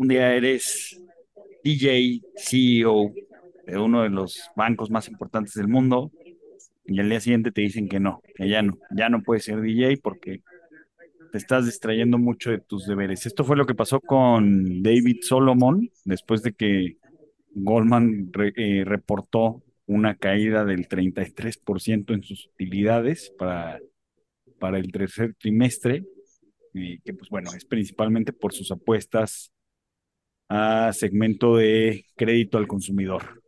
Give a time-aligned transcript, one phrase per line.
[0.00, 0.98] un día eres
[1.62, 3.12] DJ, CEO
[3.66, 6.10] de uno de los bancos más importantes del mundo
[6.86, 9.60] y al día siguiente te dicen que no, que ya no, ya no puedes ser
[9.60, 10.40] DJ porque
[11.30, 13.26] te estás distrayendo mucho de tus deberes.
[13.26, 16.96] Esto fue lo que pasó con David Solomon después de que
[17.50, 23.78] Goldman eh, reportó una caída del 33% en sus utilidades para,
[24.58, 26.06] para el tercer trimestre,
[26.72, 29.52] que pues bueno, es principalmente por sus apuestas
[30.50, 33.40] a segmento de crédito al consumidor.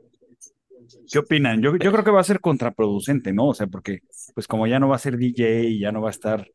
[1.11, 1.61] ¿Qué opinan?
[1.61, 3.49] Yo, yo creo que va a ser contraproducente, ¿no?
[3.49, 4.03] O sea, porque
[4.35, 6.49] pues como ya no va a ser DJ y ya no va a estar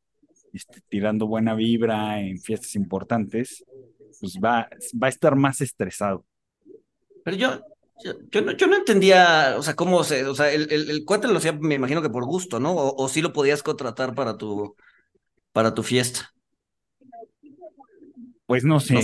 [0.54, 3.66] este, tirando buena vibra en fiestas importantes,
[4.22, 4.70] pues va,
[5.02, 6.26] va a estar más estresado.
[7.26, 7.62] Pero yo,
[8.32, 11.40] yo, no, yo no entendía, o sea, cómo se, o sea, el, el, cuate lo
[11.40, 12.72] hacía, me imagino que por gusto, ¿no?
[12.72, 14.78] O, o sí lo podías contratar para tu,
[15.52, 16.34] para tu fiesta.
[18.46, 18.96] Pues no sé.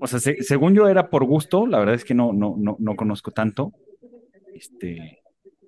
[0.00, 2.96] O sea, según yo era por gusto, la verdad es que no, no, no, no
[2.96, 3.72] conozco tanto.
[4.54, 5.22] Este,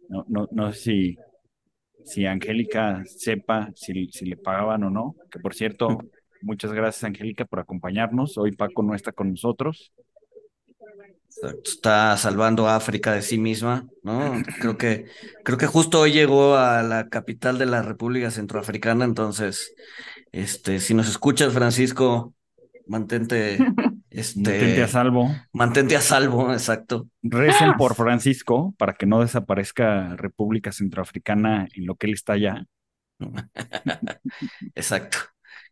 [0.09, 1.17] no, no, no sé si,
[2.05, 5.17] si Angélica sepa si, si le pagaban o no.
[5.31, 5.99] Que por cierto,
[6.43, 8.39] muchas gracias, Angélica, por acompañarnos.
[8.39, 9.93] Hoy Paco no está con nosotros
[11.65, 14.43] está salvando a África de sí misma, ¿no?
[14.61, 15.07] Creo que,
[15.45, 19.75] creo que justo hoy llegó a la capital de la República Centroafricana, entonces,
[20.33, 22.35] este, si nos escuchas, Francisco,
[22.87, 23.59] mantente,
[24.11, 25.35] este, mantente a salvo.
[25.53, 27.09] Mantente a salvo, exacto.
[27.23, 32.65] Recen por Francisco para que no desaparezca República Centroafricana en lo que él está allá.
[34.75, 35.19] exacto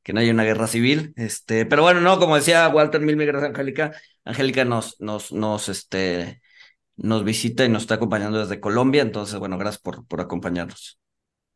[0.02, 1.12] que no haya una guerra civil.
[1.16, 3.92] Este, pero bueno, no, como decía Walter Mil gracias, Angélica.
[4.24, 6.40] Angélica nos, nos, nos, este,
[6.96, 9.02] nos visita y nos está acompañando desde Colombia.
[9.02, 10.98] Entonces, bueno, gracias por, por acompañarnos.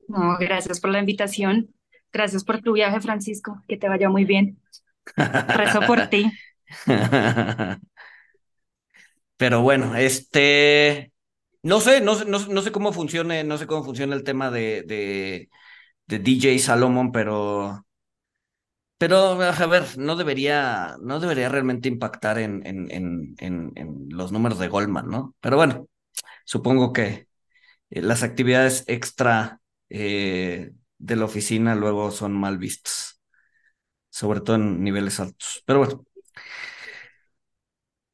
[0.09, 1.75] No, gracias por la invitación.
[2.13, 3.63] Gracias por tu viaje, Francisco.
[3.67, 4.59] Que te vaya muy bien.
[5.17, 6.31] Rezo por ti.
[9.37, 11.13] Pero bueno, este.
[11.63, 14.83] No sé, no no, sé cómo funcione, no sé cómo funciona el tema de,
[16.07, 17.85] de, DJ Salomon, pero
[18.99, 22.89] pero, a ver, no debería, no debería realmente impactar en, en,
[23.39, 25.35] en, en, los números de Goldman, ¿no?
[25.41, 25.89] Pero bueno,
[26.45, 27.27] supongo que
[27.91, 33.21] eh, las actividades extra eh, de la oficina luego son mal vistas,
[34.11, 35.63] sobre todo en niveles altos.
[35.67, 36.07] Pero bueno.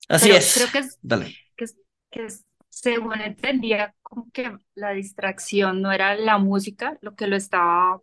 [0.09, 0.55] Así es.
[0.55, 1.37] Creo que es, Dale.
[1.57, 1.67] Que,
[2.11, 2.27] que
[2.69, 8.01] según entendía, como que la distracción no era la música lo que lo estaba,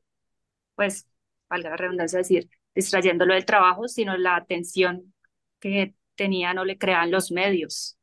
[0.76, 1.08] pues,
[1.50, 5.14] valga la redundancia decir, distrayéndolo del trabajo, sino la atención
[5.60, 7.98] que tenían o le creaban los medios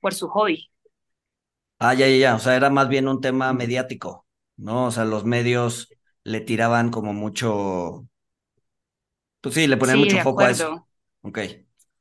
[0.00, 0.70] por su hobby.
[1.78, 4.26] Ah, ya, ya, ya, o sea, era más bien un tema mediático,
[4.56, 4.86] ¿no?
[4.86, 5.90] O sea, los medios
[6.24, 8.08] le tiraban como mucho,
[9.40, 10.88] pues sí, le ponían mucho foco a eso.
[11.22, 11.38] Ok.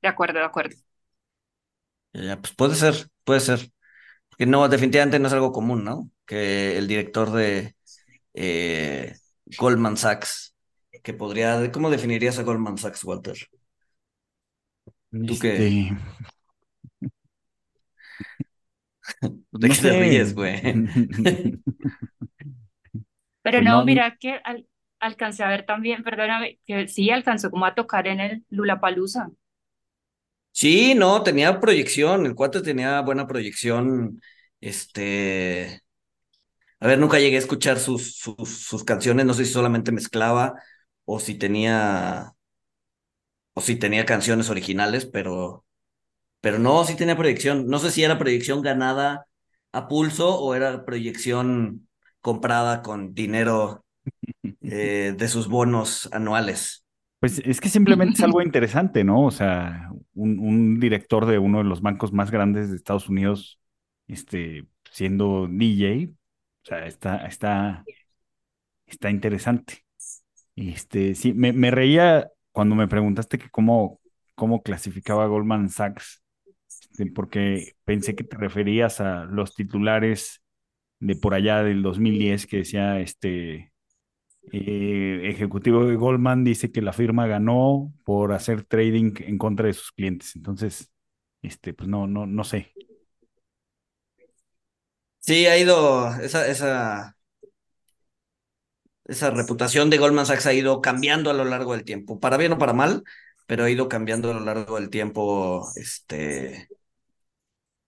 [0.02, 0.76] De acuerdo, de acuerdo.
[2.16, 3.72] Ya, pues puede ser, puede ser.
[4.30, 6.10] Porque no, definitivamente no es algo común, ¿no?
[6.26, 7.76] Que el director de
[8.34, 9.16] eh,
[9.58, 10.56] Goldman Sachs
[11.06, 13.38] que podría, ¿cómo definirías a Goldman Sachs, Walter?
[15.12, 15.56] ¿Tú qué?
[15.56, 15.98] Este,
[19.52, 20.62] ¿De qué te ríes, güey?
[23.44, 24.42] Pero pues no, mira que
[25.00, 29.30] alcancé a ver también, perdóname, que sí alcanzó como a tocar en el Lulapalooza.
[30.56, 34.22] Sí, no, tenía proyección, el cuate tenía buena proyección,
[34.62, 35.82] este,
[36.80, 40.56] a ver, nunca llegué a escuchar sus, sus, sus canciones, no sé si solamente mezclaba
[41.04, 42.34] o si tenía
[43.54, 45.66] o si tenía canciones originales, pero
[46.42, 47.66] pero no, sí tenía proyección.
[47.68, 49.26] No sé si era proyección ganada
[49.72, 51.88] a pulso o era proyección
[52.22, 53.84] comprada con dinero
[54.62, 56.86] eh, de sus bonos anuales.
[57.20, 59.26] Pues es que simplemente es algo interesante, ¿no?
[59.26, 63.60] O sea, un, un director de uno de los bancos más grandes de Estados Unidos,
[64.08, 66.14] este, siendo DJ,
[66.64, 67.86] o sea, está, está,
[68.86, 69.84] está interesante.
[70.56, 74.00] Este, sí, me, me reía cuando me preguntaste que cómo,
[74.36, 76.24] cómo clasificaba Goldman Sachs,
[76.70, 80.42] este, porque pensé que te referías a los titulares
[81.00, 83.74] de por allá del 2010 que decía este
[84.52, 89.74] eh, ejecutivo de Goldman dice que la firma ganó por hacer trading en contra de
[89.74, 90.36] sus clientes.
[90.36, 90.92] Entonces,
[91.42, 92.74] este, pues no, no, no sé.
[95.20, 97.18] Sí, ha ido, esa, esa,
[99.06, 102.54] esa reputación de Goldman Sachs ha ido cambiando a lo largo del tiempo, para bien
[102.54, 103.04] o para mal,
[103.48, 106.68] pero ha ido cambiando a lo largo del tiempo, este,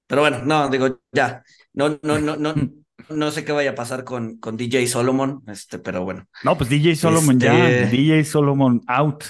[0.08, 1.44] pero bueno, no, digo, ya,
[1.74, 2.54] no, no, no, no,
[3.10, 6.28] no sé qué vaya a pasar con, con DJ Solomon, este, pero bueno.
[6.44, 9.24] No, pues DJ Solomon ya, Este- DJ Solomon out.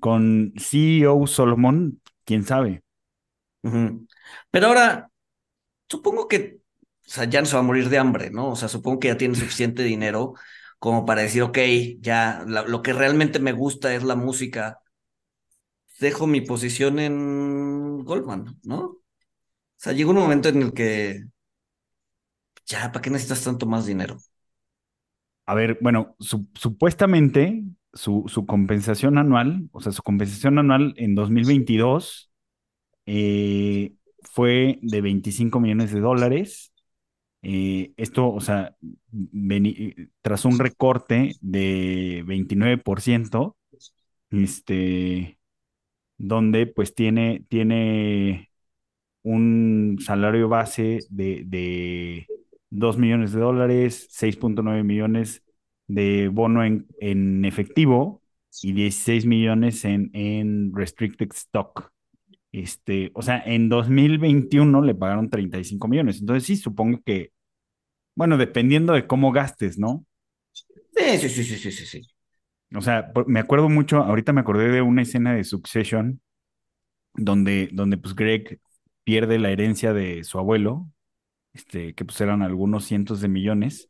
[0.00, 2.82] Con CEO Solomon, quién sabe.
[4.50, 5.10] Pero ahora,
[5.88, 6.60] supongo que,
[7.06, 8.50] o sea, ya no se va a morir de hambre, ¿no?
[8.50, 10.34] O sea, supongo que ya tiene suficiente dinero
[10.78, 11.58] como para decir, ok,
[12.00, 14.80] ya, la- lo que realmente me gusta es la música.
[16.00, 18.78] Dejo mi posición en Goldman, ¿no?
[18.80, 19.00] O
[19.76, 21.24] sea, llega un momento en el que,
[22.70, 24.18] ya, ¿para qué necesitas tanto más dinero?
[25.46, 31.14] A ver, bueno, su- supuestamente su, su compensación anual, o sea, su compensación anual en
[31.14, 32.30] 2022
[33.06, 36.72] eh, fue de 25 millones de dólares.
[37.42, 38.76] Eh, esto, o sea,
[39.12, 43.56] veni- tras un recorte de 29%,
[44.30, 45.38] este,
[46.18, 48.50] donde pues tiene, tiene
[49.22, 51.44] un salario base de
[52.70, 55.42] 2 millones de dólares, 6.9 millones
[55.86, 58.22] de bono en, en efectivo
[58.62, 61.90] y 16 millones en, en restricted stock.
[62.52, 66.20] Este, o sea, en 2021 le pagaron 35 millones.
[66.20, 67.32] Entonces sí, supongo que,
[68.16, 70.06] bueno, dependiendo de cómo gastes, ¿no?
[70.52, 72.02] Sí, sí, sí, sí, sí, sí.
[72.76, 76.20] O sea, me acuerdo mucho, ahorita me acordé de una escena de Succession
[77.14, 78.60] donde, donde pues Greg
[79.04, 80.88] pierde la herencia de su abuelo,
[81.52, 83.88] este, que pues eran algunos cientos de millones,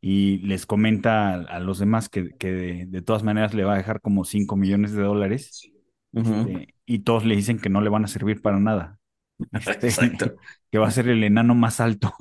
[0.00, 3.74] y les comenta a, a los demás que, que de, de todas maneras le va
[3.74, 5.70] a dejar como 5 millones de dólares,
[6.14, 8.98] este, y todos le dicen que no le van a servir para nada,
[9.52, 10.36] este, Exacto.
[10.70, 12.12] que va a ser el enano más alto,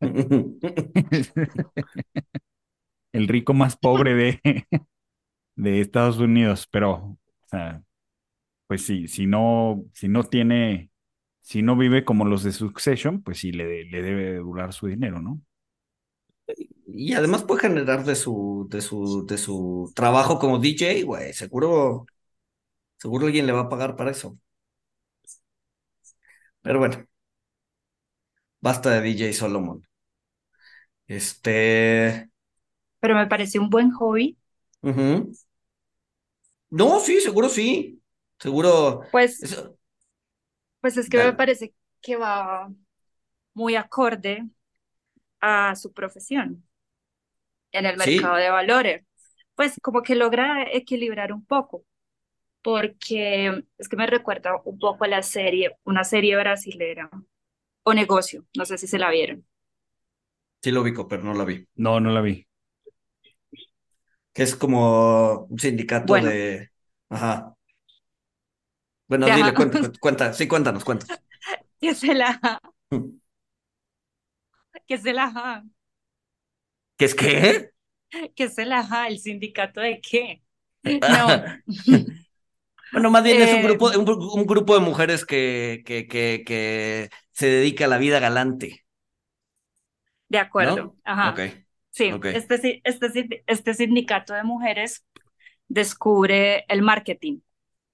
[3.12, 4.40] el rico más pobre de,
[5.56, 7.82] de Estados Unidos, pero, o sea,
[8.66, 10.89] pues sí, si no, si no tiene,
[11.50, 14.86] si no vive como los de Succession, pues sí le, le debe de durar su
[14.88, 15.40] dinero, ¿no?
[16.86, 22.06] Y además puede generar de su, de su, de su trabajo como DJ, güey, seguro,
[22.98, 24.38] seguro alguien le va a pagar para eso.
[26.62, 27.06] Pero bueno,
[28.62, 29.82] basta de DJ Solomon.
[31.06, 32.30] Este,
[33.00, 34.38] Pero me parece un buen hobby.
[34.82, 35.32] ujú.
[36.70, 38.02] No, sí, seguro sí.
[38.38, 39.02] Seguro.
[39.10, 39.76] Pues, eso-
[40.80, 42.72] pues es que me parece que va
[43.54, 44.48] muy acorde
[45.40, 46.64] a su profesión
[47.72, 48.16] en el Sí.
[48.20, 49.04] mercado de valores.
[49.54, 51.84] Pues como que logra equilibrar un poco,
[52.62, 57.10] porque es que me recuerda un poco a la serie, una serie brasilera,
[57.84, 59.46] O Negocio, no sé si se la vieron.
[60.62, 61.66] Sí lo ubico, pero no la vi.
[61.76, 62.46] No, no la vi.
[64.32, 66.20] Que es como un sindicato Bueno.
[66.20, 66.70] de.
[67.08, 67.54] Ajá.
[69.10, 70.32] Bueno, dile, cuenta, cuenta.
[70.32, 71.20] Sí, cuéntanos, cuéntanos.
[71.80, 72.60] Que se la,
[74.86, 75.64] que se la,
[76.96, 77.72] ¿Qué es qué?
[78.34, 80.42] que se la, el sindicato de qué.
[81.06, 81.44] No,
[82.90, 86.42] Bueno, más bien es un Eh, grupo, un, un grupo de mujeres que, que, que,
[86.46, 88.84] que se dedica a la vida galante,
[90.28, 90.94] de acuerdo.
[90.94, 90.96] ¿no?
[91.04, 91.30] Ajá.
[91.30, 91.40] Ok.
[91.90, 92.26] Sí, Ok.
[92.30, 95.04] este, este, este sindicato de mujeres
[95.68, 97.40] descubre el marketing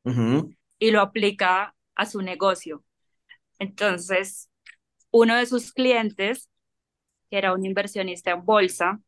[0.04, 0.54] Ujú.
[0.78, 2.84] Y lo aplica a su negocio.
[3.58, 4.50] Entonces,
[5.10, 6.50] uno de sus clientes,
[7.30, 9.00] que era un inversionista en bolsa,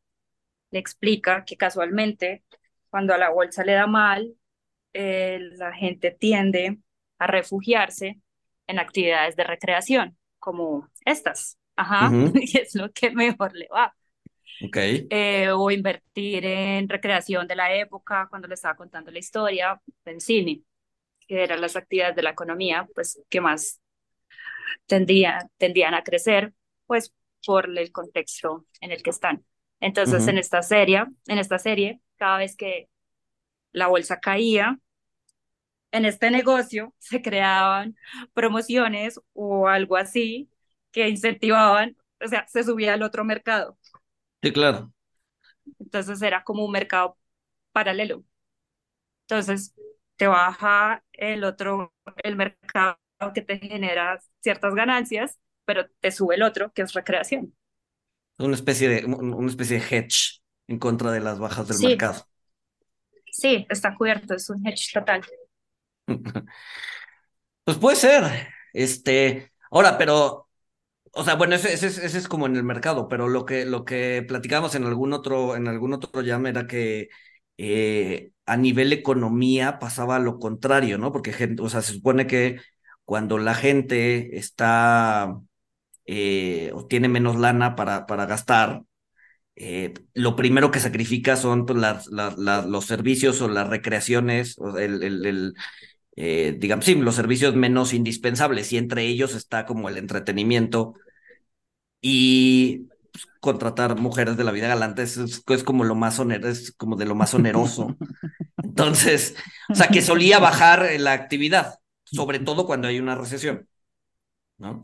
[0.71, 2.45] le explica que casualmente
[2.91, 4.35] cuando a la bolsa le da mal,
[4.95, 6.79] eh, la gente tiende
[7.19, 8.21] a refugiarse
[8.67, 11.59] en actividades de recreación, como estas.
[11.77, 12.33] Ajá, Ujú.
[12.41, 13.95] y es lo que mejor le va.
[14.61, 14.79] Ok.
[15.11, 20.21] eh, o invertir en recreación de la época, cuando le estaba contando la historia, en
[20.21, 20.63] cine,
[21.29, 23.81] que eran las actividades de la economía, pues que más
[24.87, 26.55] tendría, tendían a crecer,
[26.87, 27.13] pues
[27.45, 29.45] por el contexto en el que están.
[29.81, 30.29] Entonces, Ujú.
[30.29, 32.89] en esta serie, en esta serie, cada vez que
[33.73, 34.79] la bolsa caía,
[35.93, 37.97] en este negocio se creaban
[38.35, 40.51] promociones o algo así
[40.93, 43.79] que incentivaban, o sea, se subía al otro mercado.
[44.43, 44.93] Sí, claro.
[45.79, 47.19] Entonces era como un mercado
[47.73, 48.25] paralelo.
[49.29, 49.75] Entonces
[50.19, 51.95] te baja el otro,
[52.25, 52.99] el mercado
[53.35, 57.55] que te genera ciertas ganancias, pero te sube el otro, que es recreación.
[58.39, 61.81] Una especie de, una especie de hedge en contra de las bajas del Sí.
[61.81, 62.27] mercado.
[63.33, 65.23] Sí, está cubierto, es un hedge total.
[67.65, 68.25] Pues puede ser.
[68.73, 70.49] Este, ahora, pero,
[71.13, 73.65] o sea, bueno, ese, ese, es- ese es como en el mercado, pero lo que,
[73.67, 77.09] lo que platicamos en algún otro, en algún otro jam era que
[77.59, 81.13] eh, a nivel economía pasaba lo contrario, ¿no?
[81.13, 82.61] Porque gente, o sea, se supone que
[83.05, 85.41] cuando la gente está
[86.07, 88.83] eh, o tiene menos lana para, para gastar,
[89.57, 91.79] eh, lo primero que sacrifica son pues,
[92.09, 99.05] los servicios o las recreaciones, o eh, digamos, sí, los servicios menos indispensables, y entre
[99.07, 100.95] ellos está como el entretenimiento
[102.01, 102.89] y
[103.25, 106.73] pues, contratar mujeres de la vida galante es, es, es como lo más oneroso, es
[106.73, 107.97] como de lo más oneroso.
[108.63, 109.35] Entonces,
[109.69, 113.69] o sea, que solía bajar la actividad, sobre todo cuando hay una recesión,
[114.59, 114.83] ¿no?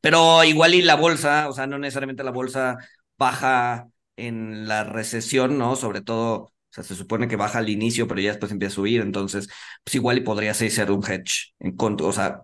[0.00, 2.78] Pero igual y la bolsa, o sea, no necesariamente la bolsa
[3.16, 5.76] baja en la recesión, ¿no?
[5.76, 8.76] Sobre todo, o sea, se supone que baja al inicio, pero ya después empieza a
[8.76, 9.48] subir, entonces,
[9.84, 12.42] pues igual y podría ser, ser un hedge, en contra, o sea,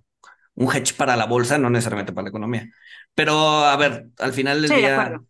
[0.54, 2.68] un hedge para la bolsa, no necesariamente para la economía.
[3.14, 5.22] Pero, a ver, al final del Sí, día,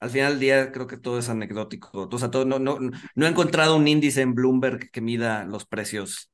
[0.00, 2.08] al final del día creo que todo es anecdótico.
[2.12, 2.78] O sea, todo, no, no,
[3.14, 6.30] no he encontrado un índice en Bloomberg que mida los precios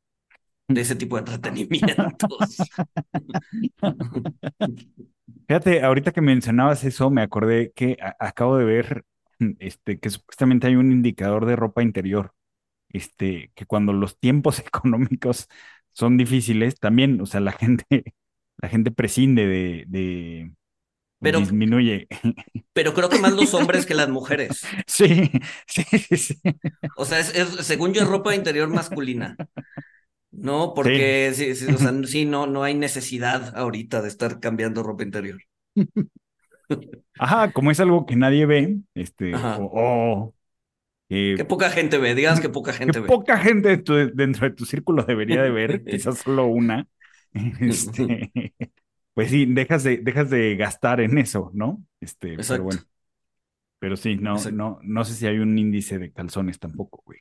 [0.68, 2.59] de ese tipo de entretenimientos.
[5.49, 9.04] Fíjate, ahorita que mencionabas eso, me acordé que acabo de ver
[9.61, 12.35] este, que supuestamente hay un indicador de ropa interior,
[12.90, 15.49] este, que cuando los tiempos económicos
[15.92, 17.87] son difíciles, también, o sea, la gente,
[18.59, 20.52] la gente prescinde de, de
[21.23, 22.09] Pero- disminuye.
[22.73, 24.62] Pero creo que más los hombres que las mujeres.
[24.87, 25.31] Sí,
[25.67, 26.41] sí, sí, sí.
[26.97, 29.37] O sea, es, es- según yo, es ropa interior masculina.
[30.31, 34.83] No, porque sí, sí, o sea, sí, no, no hay necesidad ahorita de estar cambiando
[34.83, 35.41] ropa interior.
[37.19, 39.59] Ajá, como es algo que nadie ve, este, Ajá.
[39.59, 39.71] o,
[40.25, 40.35] o,
[41.11, 43.07] eh, Que poca gente ve, digas que poca que gente ve.
[43.09, 46.87] poca gente de tu- dentro de tu círculo debería de ver, quizás solo una,
[47.61, 48.33] este,
[49.14, 51.85] pues sí, dejas de, dejas de gastar en eso, ¿no?
[52.00, 52.83] Este, pero bueno.
[53.78, 54.52] Pero sí, no, Exacto.
[54.52, 57.21] no, no sé si hay un índice de calzones tampoco, güey.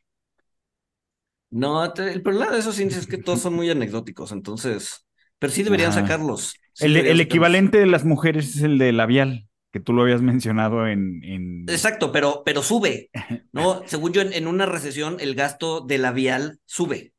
[1.50, 5.06] No, te- el problema de esos índices es que todos son muy anecdóticos, entonces,
[5.38, 6.62] pero sí deberían sacarlos.
[6.74, 7.50] sí El, deberían el sacarlos.
[7.50, 11.76] equivalente de las mujeres es el de labial, que tú lo habías mencionado en, en...
[11.76, 13.12] Exacto, pero, pero sube,
[13.52, 13.84] ¿no?
[13.88, 17.14] Según yo, en, en una recesión, el gasto de labial sube.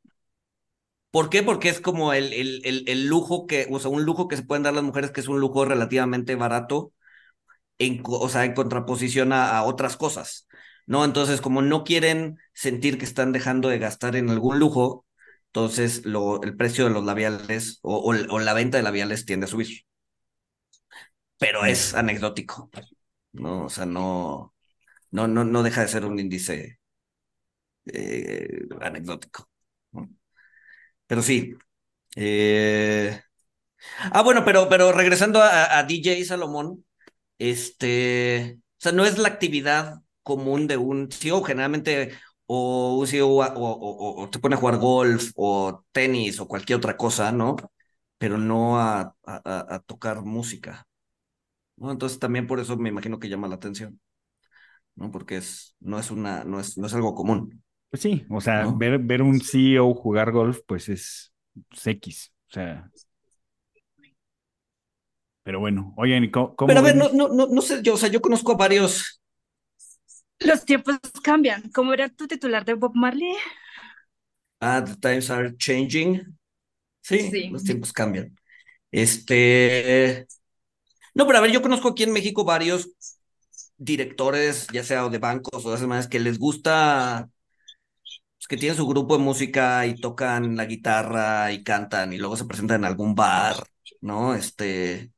[1.13, 1.43] ¿Por qué?
[1.43, 4.43] Porque es como el, el, el, el lujo que, o sea, un lujo que se
[4.43, 6.93] pueden dar las mujeres, que es un lujo relativamente barato,
[7.79, 10.47] en, o sea, en contraposición a, a otras cosas,
[10.87, 11.05] ¿no?
[11.05, 15.05] Entonces, como no quieren sentir que están dejando de gastar en algún lujo,
[15.47, 19.45] entonces lo, el precio de los labiales o, o, o la venta de labiales tiende
[19.45, 19.69] a subir.
[21.37, 22.69] Pero es anecdótico,
[23.33, 23.65] ¿no?
[23.65, 24.53] O sea, no,
[25.11, 26.79] no, no, no deja de ser un índice
[27.85, 29.49] eh, anecdótico.
[31.13, 31.53] Pero sí.
[32.17, 33.21] eh,
[34.13, 36.85] Ah, bueno, pero, pero regresando a, DJ Salomón,
[37.39, 42.13] este, o sea, no es la actividad común de un CEO, generalmente
[42.47, 47.31] o un CEO o, te pone a jugar golf o tenis o cualquier otra cosa,
[47.33, 47.55] ¿no?
[48.19, 50.87] Pero no a, a, a- tocar música.
[51.79, 53.99] Entonces también por eso me imagino que llama la atención,
[54.95, 55.11] ¿no?
[55.11, 57.63] Porque es, no es una, no es, no es algo común.
[57.93, 58.75] Pues sí, o sea, ¿No?
[58.75, 61.31] ver, ver un CEO jugar golf, pues es
[61.69, 62.89] pues, X, o sea...
[65.43, 67.93] Pero bueno, oigan, ¿y ¿cómo, cómo Pero a ver, no, no, no, no sé, yo,
[67.93, 69.21] o sea, yo conozco a varios,
[70.39, 71.69] Los tiempos cambian.
[71.71, 73.31] ¿Cómo era tu titular de Bob Marley?
[74.59, 76.37] Ah, the times are changing.
[77.01, 77.49] Sí, Sí.
[77.49, 78.35] los tiempos cambian.
[78.91, 80.27] Este.
[81.13, 82.89] No, pero a ver, yo conozco aquí en México varios
[83.77, 87.29] directores, ya sea o de bancos o de esas maneras, que les gusta,
[88.43, 92.35] pues, que tienen su grupo de música y tocan la guitarra y cantan y luego
[92.37, 93.55] se presentan en algún bar,
[94.01, 94.33] ¿no?
[94.35, 95.11] Este.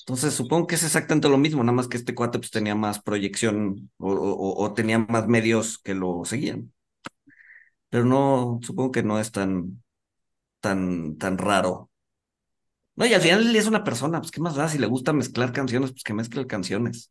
[0.00, 3.02] Entonces supongo que es exactamente lo mismo, nada más que este cuate pues tenía más
[3.02, 6.72] proyección o, o- tenía más medios que lo seguían.
[7.90, 9.82] Pero no, supongo que no es tan,
[10.60, 11.90] tan, tan raro.
[12.96, 15.52] No, y al final es una persona, pues qué más da, si le gusta mezclar
[15.52, 17.10] canciones, pues que mezcle canciones.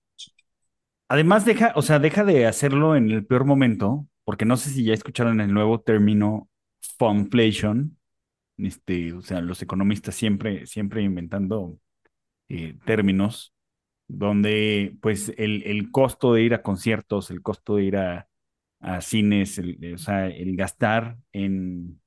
[1.10, 4.84] Además, deja, o sea, deja de hacerlo en el peor momento, porque no sé si
[4.84, 6.50] ya escucharon el nuevo término
[6.98, 7.98] funflation,
[8.58, 11.80] este, o sea, los economistas siempre, siempre inventando
[12.50, 13.54] eh, términos
[14.08, 18.28] donde pues el, el, costo de ir a conciertos, el costo de ir a,
[18.82, 22.01] a cines, el, o sea, el gastar en,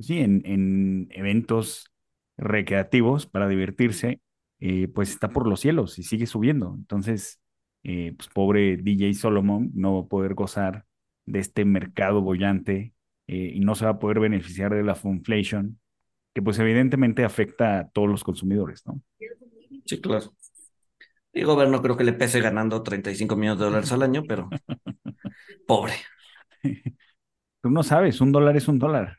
[0.00, 1.92] sí, en, en eventos
[2.36, 4.20] recreativos para divertirse,
[4.60, 6.74] eh, pues está por los cielos y sigue subiendo.
[6.76, 7.40] Entonces,
[7.82, 10.86] eh, pues pobre DJ Solomon no va a poder gozar
[11.26, 12.94] de este mercado bollante
[13.26, 15.80] eh, y no se va a poder beneficiar de la funflation,
[16.34, 19.00] que pues evidentemente afecta a todos los consumidores, ¿no?
[19.86, 20.34] Sí, claro.
[21.32, 24.48] Y el gobierno creo que le pese ganando 35 millones de dólares al año, pero
[25.66, 25.94] pobre.
[27.60, 29.16] Tú no sabes, un dólar es un dólar.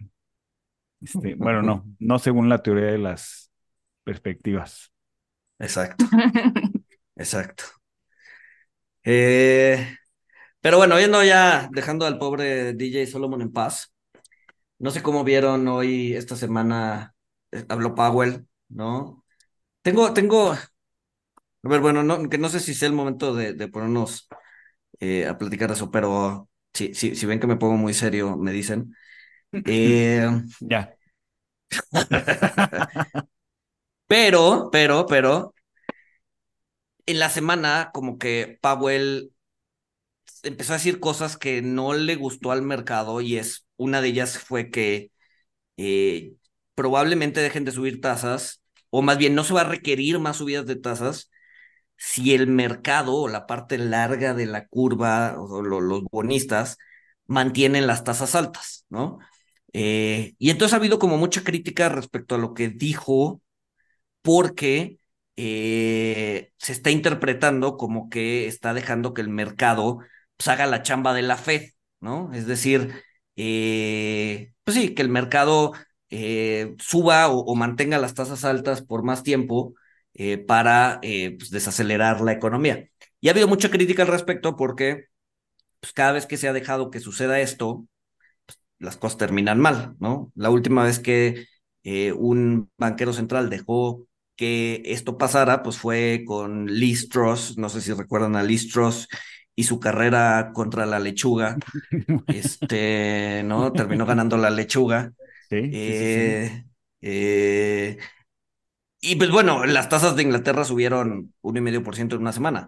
[1.01, 3.51] Este, bueno, no, no según la teoría de las
[4.03, 4.91] perspectivas.
[5.59, 6.05] Exacto.
[7.15, 7.63] Exacto.
[9.03, 9.97] Eh,
[10.65, 13.93] pero bueno, yendo ya, dejando al pobre DJ Solomon en paz.
[14.79, 17.13] No sé cómo vieron hoy, esta semana,
[17.51, 19.23] eh, habló Powell, ¿no?
[19.83, 20.59] Tengo, tengo, a
[21.61, 24.27] ver, bueno, no, que no sé si sea el momento de, de ponernos
[24.99, 28.35] eh, a platicar de eso, pero si, si, si ven que me pongo muy serio,
[28.35, 28.95] me dicen.
[29.51, 30.27] Eh,
[30.61, 30.95] ya.
[34.07, 35.53] pero, pero, pero,
[37.05, 39.34] en la semana como que Powell
[40.43, 44.37] empezó a decir cosas que no le gustó al mercado y es una de ellas
[44.39, 45.11] fue que
[45.77, 46.33] eh,
[46.75, 50.65] probablemente dejen de subir tasas o más bien no se va a requerir más subidas
[50.65, 51.31] de tasas
[51.97, 56.77] si el mercado o la parte larga de la curva o los bonistas
[57.27, 59.19] mantienen las tasas altas, ¿no?
[59.73, 63.41] Eh, y entonces ha habido como mucha crítica respecto a lo que dijo
[64.21, 64.99] porque
[65.37, 69.99] eh, se está interpretando como que está dejando que el mercado
[70.37, 72.31] pues, haga la chamba de la Fed, ¿no?
[72.33, 72.93] Es decir,
[73.35, 75.73] eh, pues sí, que el mercado
[76.09, 79.73] eh, suba o, mantenga las tasas altas por más tiempo
[80.47, 82.87] para pues, desacelerar la economía.
[83.19, 85.07] Y ha habido mucha crítica al respecto porque
[85.79, 87.85] pues, cada vez que se ha dejado que suceda esto,
[88.45, 90.31] pues, las cosas terminan mal, ¿no?
[90.35, 91.45] La última vez que
[92.15, 98.35] un banquero central dejó que esto pasara, pues fue con Strauss, no sé si recuerdan
[98.35, 99.07] a Strauss
[99.55, 101.57] y su carrera contra la lechuga,
[102.27, 103.71] este, ¿no?
[103.71, 105.11] Terminó ganando la lechuga.
[105.47, 106.65] Sí, eh,
[107.01, 107.99] eh,
[108.99, 112.31] y pues bueno, las tasas de Inglaterra subieron un y medio por ciento en una
[112.31, 112.67] semana,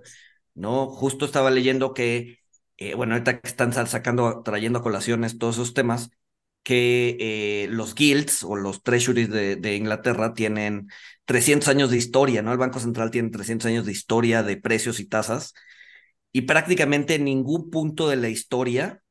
[0.53, 0.87] ¿no?
[0.87, 2.37] Justo estaba leyendo que,
[2.77, 6.11] eh, bueno, ahorita que están sacando, trayendo a colaciones todos esos temas,
[6.61, 10.89] que eh, los guilds o los treasuries de, de, Inglaterra tienen
[11.25, 12.51] 300 años de historia, ¿no?
[12.51, 15.55] El Banco Central tiene 300 años de historia de precios y tasas
[16.31, 19.01] y prácticamente en ningún punto de la historia,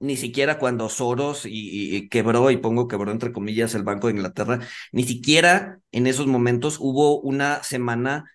[0.00, 4.60] ni siquiera cuando Soros y, quebró, y pongo quebró entre comillas el Banco de Inglaterra,
[4.92, 8.30] ni siquiera en esos momentos hubo una semana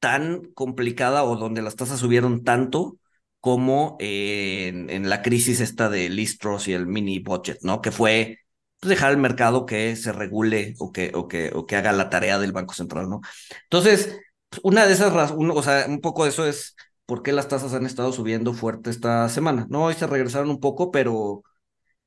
[0.00, 2.98] tan complicada o donde las tasas subieron tanto
[3.40, 7.82] como en, la crisis esta de Listros y el mini budget, ¿no?
[7.82, 8.38] Que fue
[8.80, 12.10] pues, dejar el mercado que se regule o que, o que, o que haga la
[12.10, 13.20] tarea del Banco Central, ¿no?
[13.64, 14.18] Entonces,
[14.62, 16.74] una de esas razones, o sea, un poco eso es
[17.06, 19.66] por qué las tasas han estado subiendo fuerte esta semana.
[19.70, 21.42] No, hoy se regresaron un poco, pero,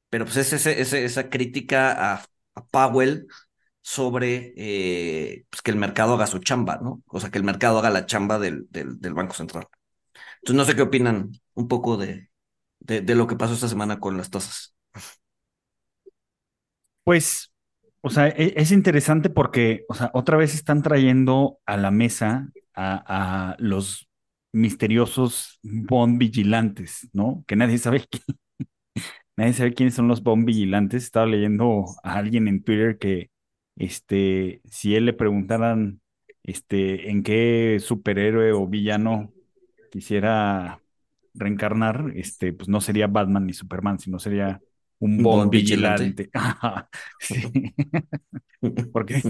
[0.10, 2.26] pero pues es ese, esa crítica a,
[2.72, 3.28] Powell
[3.82, 7.04] sobre eh, pues que el mercado haga su chamba, ¿no?
[7.08, 9.68] O sea, que el mercado haga la chamba del, del, Banco Central.
[10.42, 12.32] Entonces, no sé qué opinan un poco de,
[12.80, 14.76] de, lo que pasó esta semana con las tasas.
[17.04, 17.54] Pues,
[18.02, 22.50] o sea, e, es interesante porque, o sea, otra vez están trayendo a la mesa
[22.76, 24.07] a, los
[24.58, 27.44] misteriosos bond vigilantes, ¿no?
[27.48, 28.06] Que nadie sabe
[29.38, 31.04] nadie sabe quiénes son los bond vigilantes.
[31.04, 33.30] Estaba leyendo a alguien en Twitter que,
[33.76, 36.02] este, si él le preguntaran,
[36.44, 39.32] este, en qué superhéroe o villano
[39.92, 40.82] quisiera
[41.34, 44.62] reencarnar, este, pues no sería Batman ni Superman, sino sería
[45.00, 46.30] un Bond, vigilante.
[48.92, 49.22] porque,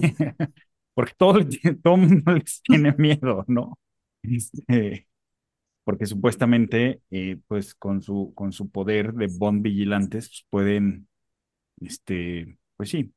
[0.94, 1.40] porque todo,
[1.84, 3.78] todo el mundo les tiene miedo, ¿no?
[4.24, 5.07] Este,
[5.88, 11.08] porque supuestamente, eh, pues con su, con su poder de Bond vigilantes, pues pueden,
[11.80, 13.14] este, pues sí.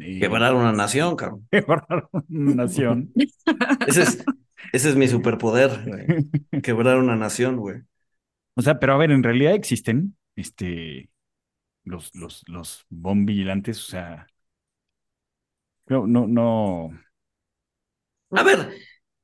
[0.00, 1.46] Eh, quebrar una nación, cabrón.
[1.50, 3.12] Quebrar una nación.
[3.86, 4.24] Ese es,
[4.72, 5.72] ese es mi superpoder,
[6.62, 7.82] Quebrar una nación, güey.
[8.54, 11.10] O sea, pero a ver, en realidad existen este
[11.84, 14.26] los, los, los bomb vigilantes, o sea.
[15.86, 16.98] No, no, no.
[18.30, 18.72] A ver,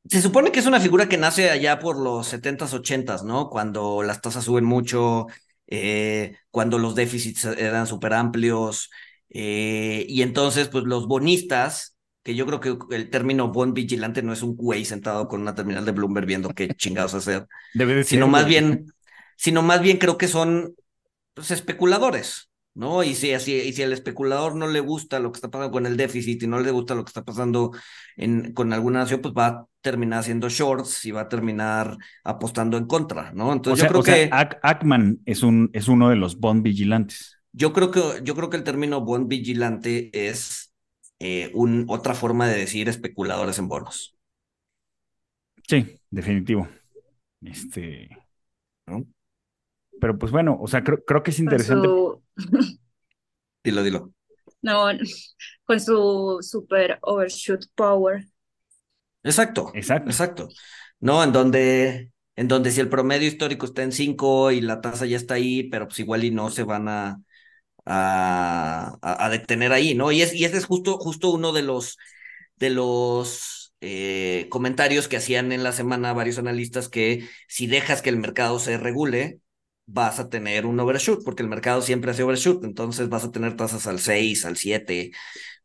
[0.08, 3.48] se supone que es una figura que nace allá por los 70s, 80s, ¿no?
[3.50, 5.26] Cuando las tasas suben mucho,
[5.66, 8.90] eh, cuando los déficits eran súper amplios,
[9.34, 14.34] Eh, y entonces, pues los bonistas, que yo creo que el término bond vigilante no
[14.34, 18.28] es un güey sentado con una terminal de Bloomberg viendo qué chingados hacer, Debe sino
[18.28, 18.86] más bien,
[19.36, 20.74] sino más bien creo que son
[21.34, 23.02] pues, especuladores, ¿no?
[23.04, 25.86] Y si, así, y si al especulador no le gusta lo que está pasando con
[25.86, 27.72] el déficit y no le gusta lo que está pasando
[28.16, 32.86] en, con alguna nación, pues va terminar haciendo shorts y va a terminar apostando en
[32.86, 33.52] contra, ¿no?
[33.52, 34.30] Entonces yo creo que...
[34.32, 37.36] Ackman es, un, es uno de los bond vigilantes.
[37.52, 40.72] Yo creo que, yo creo que el término bond vigilante es
[41.18, 44.16] eh, un, otra forma de decir especuladores en bonos.
[45.68, 46.68] Sí, definitivo.
[47.42, 48.08] Este.
[48.86, 49.06] ¿no?
[50.00, 51.86] Pero pues bueno, o sea, creo, creo que es interesante.
[51.86, 52.22] Su...
[53.64, 54.12] dilo, dilo.
[54.62, 54.86] No,
[55.64, 58.26] con su super overshoot power.
[59.22, 59.70] Exacto.
[59.74, 60.11] Exacto.
[60.11, 60.48] Exacto.
[61.00, 65.06] No, en donde, en donde si el promedio histórico está en 5 y la tasa
[65.06, 67.20] ya está ahí, pero pues igual y no se van a,
[67.85, 70.12] a, a, detener ahí, ¿no?
[70.12, 71.98] Y, es, y ese es justo, justo uno de los,
[72.56, 78.11] de los eh, comentarios que hacían en la semana varios analistas que si dejas que
[78.11, 79.40] el mercado se regule,
[79.87, 83.56] vas a tener un overshoot, porque el mercado siempre hace overshoot, entonces vas a tener
[83.56, 85.11] tasas al 6, al 7,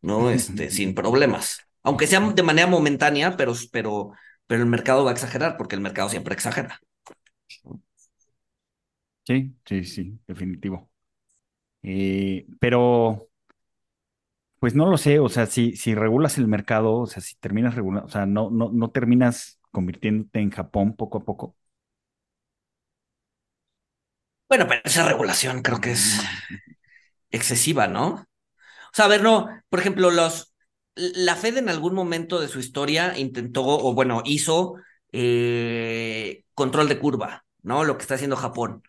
[0.02, 0.32] ¿no?
[0.32, 1.66] Este, sin problemas.
[1.88, 4.12] Aunque sea de manera momentánea, pero, pero,
[4.47, 6.80] pero el mercado va a exagerar, porque el mercado siempre exagera.
[9.26, 10.89] Sí, sí, sí, definitivo.
[11.84, 13.30] Eh, pero,
[14.60, 17.76] pues no lo sé, o sea, si, si regulas el mercado, o sea, si terminas
[17.76, 21.56] regulando, o sea, no, no, no terminas convirtiéndote en Japón poco a poco.
[24.50, 26.19] Bueno, pero esa regulación creo que es
[27.32, 28.08] excesiva, ¿no?
[28.13, 28.26] O
[28.93, 30.56] sea, a ver, no, por ejemplo, los,
[30.98, 34.76] la Fed en algún momento de su historia intentó, o bueno, hizo
[35.12, 37.84] eh, control de curva, ¿no?
[37.84, 38.84] Lo que está haciendo Japón.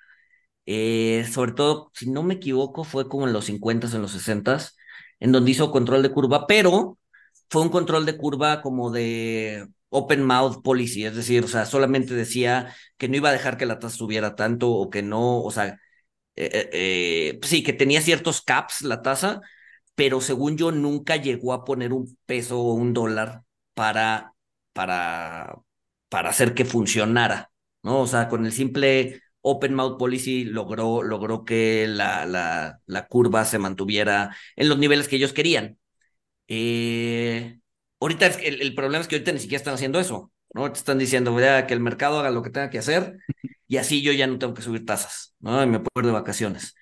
[0.67, 4.77] Eh, sobre todo, si no me equivoco, fue como en los 50s, en los 60s,
[5.21, 6.99] en donde hizo control de curva, pero
[7.51, 12.15] fue un control de curva como de open mouth policy, es decir, o sea, solamente
[12.15, 15.51] decía que no iba a dejar que la tasa subiera tanto o que no, o
[15.51, 15.79] sea,
[16.37, 19.41] eh, sí, que tenía ciertos caps la tasa,
[19.99, 23.43] pero según yo nunca llegó a poner un peso o un dólar
[23.75, 24.35] para,
[24.73, 25.57] para,
[26.09, 27.51] para hacer que funcionara,
[27.83, 28.03] ¿no?
[28.03, 32.27] O sea, con el simple open mouth policy logró, logró que la,
[32.87, 35.79] la, curva se mantuviera en los niveles que ellos querían.
[36.49, 37.59] Eh,
[38.01, 40.71] ahorita el, problema es que ahorita ni siquiera están haciendo eso, ¿no?
[40.73, 43.19] Te están diciendo, vea, que el mercado haga lo que tenga que hacer
[43.67, 45.63] y así yo ya no tengo que subir tasas, ¿no?
[45.63, 46.77] Y me puedo ir de vacaciones.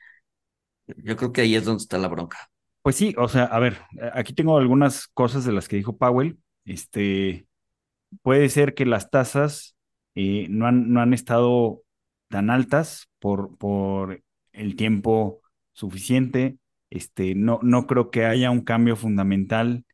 [0.86, 2.50] Yo creo que ahí es donde está la bronca.
[2.86, 3.78] Pues sí, o sea, a ver,
[4.12, 6.38] aquí tengo algunas cosas de las que dijo Powell.
[6.64, 7.48] Este,
[8.22, 9.76] puede ser que las tasas
[10.14, 11.82] eh, no, han, no han estado
[12.28, 14.22] tan altas por, por
[14.52, 16.58] el tiempo suficiente.
[16.88, 19.84] Este, no, no creo que haya un cambio fundamental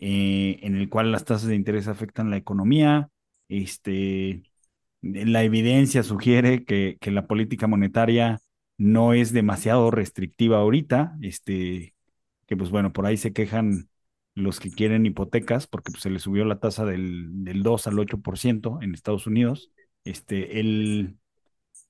[0.00, 3.10] eh, en el cual las tasas de interés afectan la economía.
[3.50, 4.42] Este,
[5.02, 8.40] la evidencia sugiere que, que la política monetaria
[8.78, 11.14] no es demasiado restrictiva ahorita.
[11.20, 11.92] Este,
[12.48, 13.88] que pues bueno, por ahí se quejan
[14.34, 17.98] los que quieren hipotecas porque pues, se les subió la tasa del, del 2 al
[17.98, 19.70] 8% en Estados Unidos.
[20.04, 21.18] Este, el,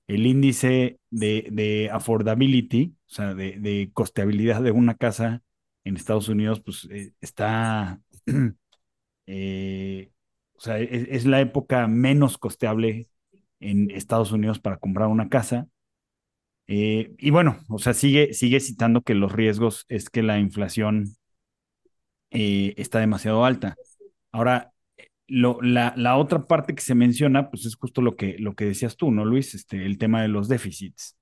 [0.07, 5.43] el índice de, de affordability, o sea, de, de, costeabilidad de una casa
[5.83, 8.01] en Estados Unidos, pues eh, está,
[9.27, 10.11] eh,
[10.53, 13.07] o sea, es, es, la época menos costeable
[13.59, 15.67] en Estados Unidos para comprar una casa.
[16.71, 21.15] Eh, y bueno, o sea, sigue, sigue citando que los riesgos es que la inflación
[22.31, 23.75] eh, está demasiado alta.
[24.31, 24.71] Ahora,
[25.27, 28.97] lo, la, otra parte que se menciona, pues es justo lo que, lo que decías
[28.97, 29.55] tú, ¿no, Luis?
[29.55, 31.17] Este, el tema de los déficits.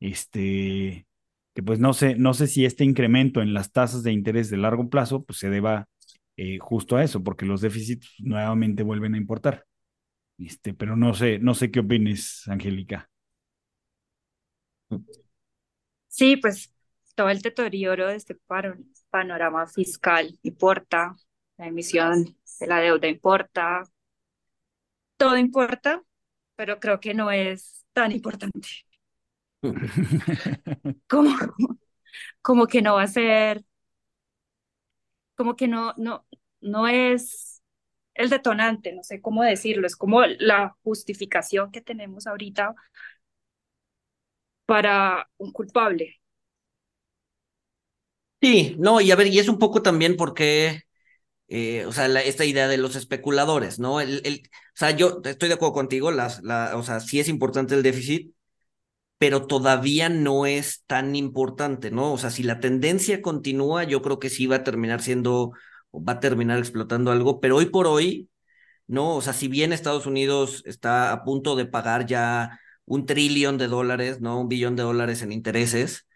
[0.00, 1.06] Este,
[1.54, 4.56] que pues no sé, no sé si este incremento en las tasas de interés de
[4.58, 5.88] largo plazo, pues se deba
[6.36, 9.64] eh, justo a eso, porque los déficits nuevamente vuelven a importar.
[10.38, 13.10] Este, pero no sé, no sé qué opines, Angélica.
[16.08, 16.72] Sí, pues
[17.14, 18.36] todo el deterioro de este
[19.10, 21.16] panorama fiscal importa,
[21.56, 23.82] la emisión de la deuda importa,
[25.16, 26.02] todo importa,
[26.56, 28.68] pero creo que no es tan importante.
[31.08, 31.30] como,
[32.42, 33.64] como que no va a ser,
[35.34, 36.26] como que no, no,
[36.60, 37.62] no es
[38.14, 42.74] el detonante, no sé cómo decirlo, es como la justificación que tenemos ahorita
[44.68, 46.20] para un culpable.
[48.40, 50.82] Sí, no, y a ver, y es un poco también porque
[51.48, 54.00] eh, o sea, la, esta idea de los especuladores, ¿no?
[54.00, 57.28] El, el, o sea, yo estoy de acuerdo contigo, las, la, o sea, sí es
[57.28, 58.34] importante el déficit,
[59.18, 62.12] pero todavía no es tan importante, ¿no?
[62.12, 65.52] O sea, si la tendencia continúa, yo creo que sí va a terminar siendo,
[65.94, 68.30] va a terminar explotando algo, pero hoy por hoy,
[68.86, 69.16] ¿no?
[69.16, 73.68] O sea, si bien Estados Unidos está a punto de pagar ya un trillón de
[73.68, 74.40] dólares, ¿no?
[74.40, 76.06] Un billón de dólares en intereses,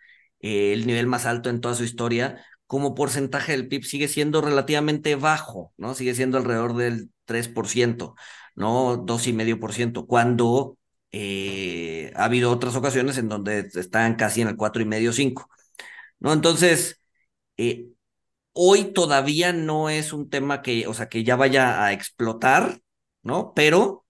[0.41, 4.41] eh, el nivel más alto en toda su historia, como porcentaje del PIB sigue siendo
[4.41, 5.95] relativamente bajo, ¿no?
[5.95, 8.15] Sigue siendo alrededor del 3%,
[8.57, 8.97] ¿no?
[8.97, 10.79] 2,5%, cuando
[11.13, 15.49] eh, ha habido otras ocasiones en donde están casi en el 4,5, 5,
[16.21, 16.33] ¿no?
[16.33, 17.01] Entonces,
[17.57, 17.89] eh,
[18.53, 22.81] hoy todavía no es un tema que, o sea, que ya vaya a explotar,
[23.23, 23.53] ¿no?
[23.55, 24.02] Pero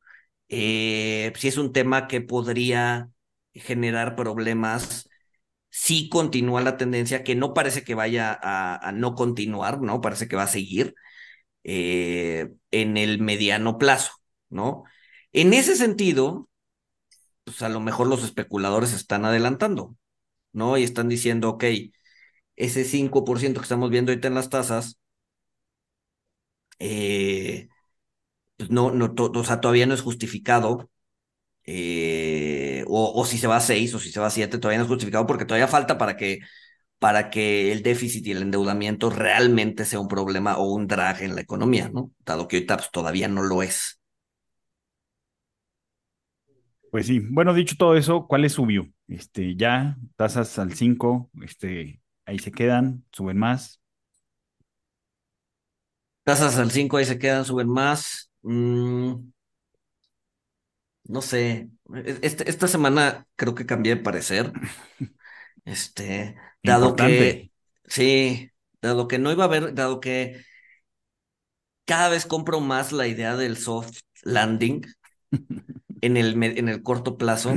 [0.53, 3.11] eh, sí es un tema que podría
[3.55, 5.09] generar problemas
[5.71, 10.03] si continúa la tendencia, que no parece que vaya a, no continuar, ¿no?
[10.03, 10.95] Parece que va a seguir
[11.65, 14.13] eh, en el mediano plazo,
[14.51, 14.85] ¿no?
[15.33, 16.51] En ese sentido,
[17.45, 19.97] pues a lo mejor los especuladores están adelantando,
[20.53, 20.79] ¿no?
[20.79, 21.65] Y están diciendo, ok,
[22.57, 24.99] ese 5% que estamos viendo ahorita en las tasas,
[26.79, 27.69] eh,
[28.63, 30.89] pues no, no, o sea, todavía no es justificado.
[31.65, 34.85] Eh, o, si se va a 6 o si se va a 7, todavía no
[34.85, 36.41] es justificado porque todavía falta para que,
[37.01, 41.35] para que el déficit y el endeudamiento realmente sea un problema o un drag en
[41.35, 42.13] la economía, ¿no?
[42.25, 44.01] Dado que ahorita pues, todavía no lo es.
[46.93, 48.93] Pues sí, bueno, dicho todo eso, ¿cuál es su view?
[49.09, 53.81] Este, ya, tasas al 5, este, ahí se quedan, suben más.
[56.25, 58.32] Tasas al 5, ahí se quedan, suben más.
[58.43, 59.33] Mm,
[61.05, 61.69] no sé.
[62.23, 64.53] Este, esta semana creo que cambié de parecer.
[65.65, 67.51] Este, dado que,
[67.85, 68.51] sí,
[68.81, 70.45] dado que no iba a haber, dado que
[71.85, 74.83] cada vez compro más la idea del soft landing
[76.01, 77.55] en el, en el corto plazo.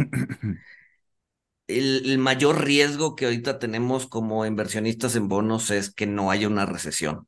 [1.67, 6.47] El, el, mayor riesgo que ahorita tenemos como inversionistas en bonos es que no haya
[6.47, 7.27] una recesión,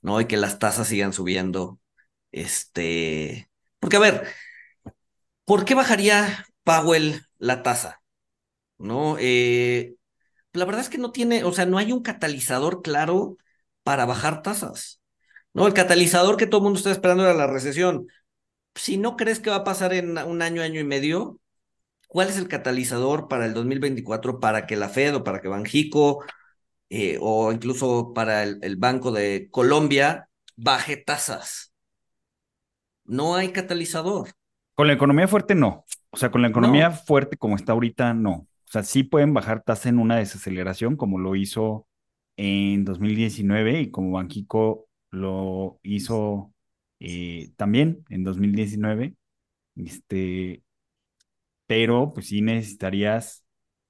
[0.00, 0.20] ¿no?
[0.20, 1.78] Y que las tasas sigan subiendo
[2.32, 4.28] este, porque a ver,
[5.44, 8.02] ¿por qué bajaría Powell la tasa?
[8.78, 9.16] ¿No?
[9.18, 9.96] Eh,
[10.52, 13.36] la verdad es que no tiene, o sea, no hay un catalizador claro
[13.82, 15.00] para bajar tasas.
[15.54, 15.66] ¿No?
[15.66, 18.08] El catalizador que todo el mundo está esperando era la recesión.
[18.74, 21.40] Si no crees que va a pasar en un año, año y medio,
[22.08, 26.24] ¿cuál es el catalizador para el 2024 para que la Fed o para que Banjico
[26.90, 31.67] eh, o incluso para el Banco de Colombia baje tasas?
[33.08, 34.28] No hay catalizador.
[34.74, 35.84] Con la economía fuerte, no.
[36.10, 38.32] O sea, con la economía fuerte como está ahorita, no.
[38.32, 41.88] O sea, sí pueden bajar tasa en una desaceleración, como lo hizo
[42.36, 46.52] en 2019 y como Banquico lo hizo
[47.00, 49.14] eh, también en 2019.
[49.76, 50.62] Este,
[51.66, 53.44] pero pues sí necesitarías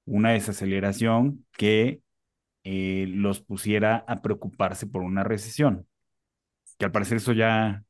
[0.05, 2.01] una desaceleración que
[2.63, 5.87] eh, los pusiera a preocuparse por una recesión.
[6.77, 7.83] Que al parecer eso ya,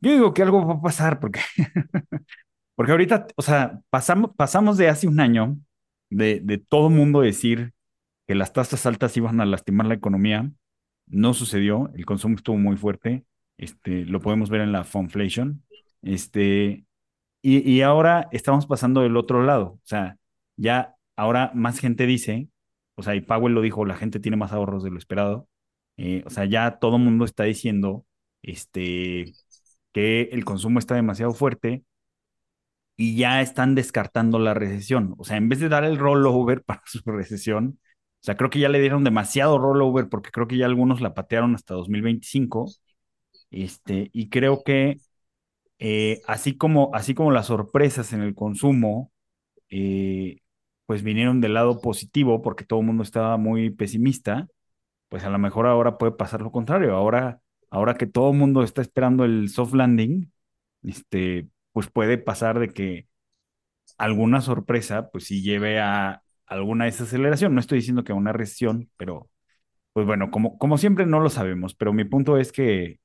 [0.00, 1.40] yo digo que algo va a pasar porque,
[2.74, 5.58] porque ahorita, o sea, pasamos, pasamos de hace un año
[6.10, 7.72] de, de todo mundo decir
[8.26, 10.50] que las tasas altas iban a lastimar la economía.
[11.06, 13.24] No sucedió, el consumo estuvo muy fuerte,
[13.56, 15.64] este, lo podemos ver en la Fonflation.
[16.02, 16.84] Este,
[17.42, 20.18] y, y ahora estamos pasando del otro lado, o sea,
[20.56, 22.48] ya ahora más gente dice,
[22.96, 25.48] o sea, y Powell lo dijo, la gente tiene más ahorros de lo esperado.
[25.96, 28.06] Eh, o sea, ya todo mundo está diciendo,
[28.42, 29.32] este,
[29.98, 31.82] que el consumo está demasiado fuerte
[32.96, 35.14] y ya están descartando la recesión.
[35.18, 38.60] O sea, en vez de dar el rollover para su recesión, o sea, creo que
[38.60, 42.70] ya le dieron demasiado rollover porque creo que ya algunos la patearon hasta 2025.
[43.50, 44.98] Este, y creo que
[45.78, 49.12] eh, así, como, así como las sorpresas en el consumo,
[49.70, 50.38] eh,
[50.86, 54.48] pues vinieron del lado positivo porque todo el mundo estaba muy pesimista,
[55.08, 56.96] pues a lo mejor ahora puede pasar lo contrario.
[56.96, 60.32] Ahora ahora que todo el mundo está esperando el soft landing,
[60.82, 63.08] este, pues puede pasar de que
[63.96, 67.54] alguna sorpresa, pues sí lleve a alguna desaceleración.
[67.54, 69.28] No estoy diciendo que a una recesión, pero
[69.92, 73.00] pues bueno, como, como siempre no lo sabemos, pero mi punto es que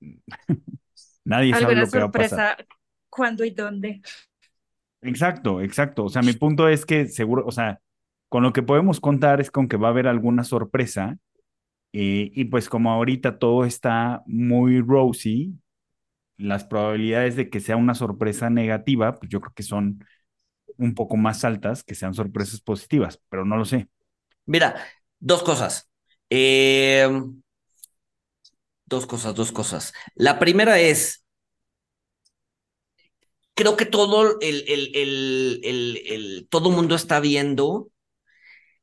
[1.24, 2.66] nadie sabe lo que va a pasar.
[3.08, 4.02] ¿Cuándo y dónde?
[5.02, 6.04] Exacto, exacto.
[6.04, 7.80] O sea, mi punto es que seguro, o sea,
[8.28, 11.16] con lo que podemos contar es con que va a haber alguna sorpresa
[11.94, 15.54] eh, y pues como ahorita todo está muy rosy,
[16.36, 20.04] las probabilidades de que sea una sorpresa negativa, pues yo creo que son
[20.78, 23.88] un poco más altas que sean sorpresas positivas, pero no lo sé.
[24.46, 24.76] Mira,
[25.20, 25.88] dos cosas.
[26.30, 27.08] Eh,
[28.86, 29.92] dos cosas, dos cosas.
[30.14, 31.24] La primera es,
[33.54, 37.90] creo que todo el, el, el, el, todo mundo está viendo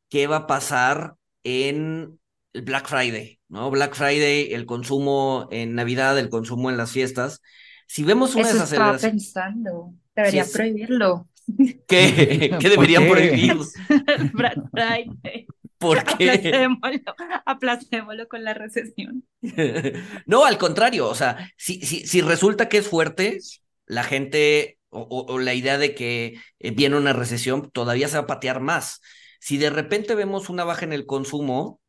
[0.10, 2.19] qué va a pasar en
[2.54, 3.70] el Black Friday, ¿no?
[3.72, 7.42] Black Friday, el consumo en Navidad, el consumo en las fiestas.
[7.88, 9.94] Si vemos una Eso estaba desaceleración, pensando.
[10.16, 11.28] Debería Sí, prohibirlo.
[11.88, 13.10] ¿qué, qué ¿Por deberían qué?
[13.10, 13.58] prohibir?
[14.34, 15.48] Black Friday.
[15.78, 16.30] ¿Por qué?
[16.30, 19.26] Aplacémoslo, aplacémoslo con la recesión.
[20.26, 23.40] No, al contrario, o sea, si, si, si resulta que es fuerte,
[23.86, 28.18] la gente o, o- o la idea de que eh, viene una recesión todavía se
[28.18, 29.02] va a patear más.
[29.40, 31.81] Si de repente vemos una baja en el consumo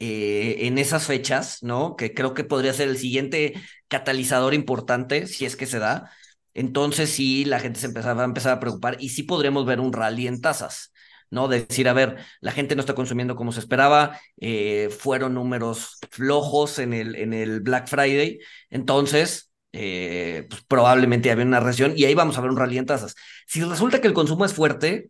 [0.00, 1.94] eh, en esas fechas, ¿no?
[1.96, 3.54] Que creo que podría ser el siguiente
[3.88, 6.10] catalizador importante, si es que se da,
[6.54, 9.92] entonces sí la gente se empezaba, a empezar a preocupar y sí podremos ver un
[9.92, 10.92] rally en tasas.
[11.30, 11.46] ¿no?
[11.48, 15.98] De decir, a ver, la gente no está consumiendo como se esperaba, eh, fueron números
[16.10, 22.04] flojos en el, en el Black Friday, entonces eh, pues probablemente había una recesión y
[22.04, 23.14] ahí vamos a ver un rally en tasas.
[23.46, 25.08] Si resulta que el consumo es fuerte,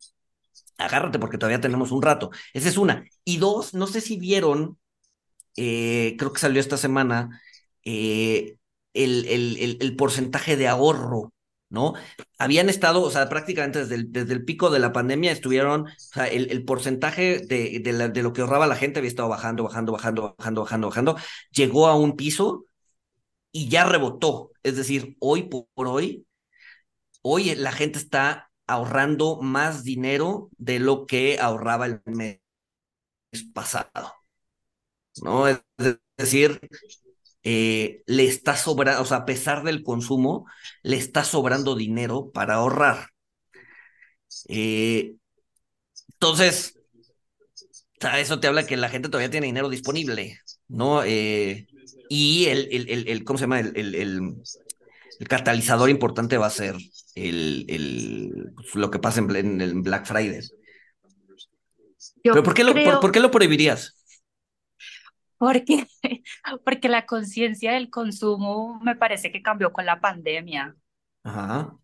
[0.79, 2.31] agárrate porque todavía tenemos un rato.
[2.53, 3.05] Esa es una.
[3.24, 4.79] Y dos, no sé si vieron,
[5.62, 7.42] eh, creo que salió esta semana,
[7.85, 8.57] eh,
[8.94, 11.33] el, el, el, porcentaje de ahorro
[11.70, 11.94] ¿no?
[12.38, 15.90] Habían estado, o sea, prácticamente desde el, desde el pico de la pandemia estuvieron, o
[15.96, 20.35] sea, el, porcentaje de, de, lo que ahorraba la gente había estado bajando, bajando, bajando,
[20.37, 21.16] bajando, bajando, bajando,
[21.53, 22.64] llegó a un piso
[23.53, 24.51] y ya rebotó.
[24.62, 26.27] Es decir, hoy por hoy,
[27.23, 32.40] hoy la gente está ahorrando más dinero de lo que ahorraba el mes
[33.55, 34.12] pasado,
[35.23, 35.49] ¿no?
[35.49, 35.61] Es
[36.17, 36.61] decir,
[37.43, 40.47] eh, le está sobrando, o sea, a pesar del consumo,
[40.83, 43.09] le está sobrando dinero para ahorrar.
[44.49, 45.15] Eh,
[46.13, 46.79] entonces,
[48.19, 51.03] eso te habla que la gente todavía tiene dinero disponible, ¿no?
[51.05, 51.67] Eh,
[52.09, 53.61] y el, el, el, el, ¿cómo se llama?
[53.61, 56.77] El, el, el, catalizador importante va a ser
[57.15, 60.41] el, el, lo que pasa en, en el Black Friday.
[62.23, 62.85] Yo ¿Pero por qué, lo, creo...
[62.93, 64.00] por, por qué lo prohibirías?
[65.40, 65.87] Porque,
[66.66, 70.76] porque la conciencia del consumo me parece que cambió con la pandemia.
[71.24, 71.74] Ajá.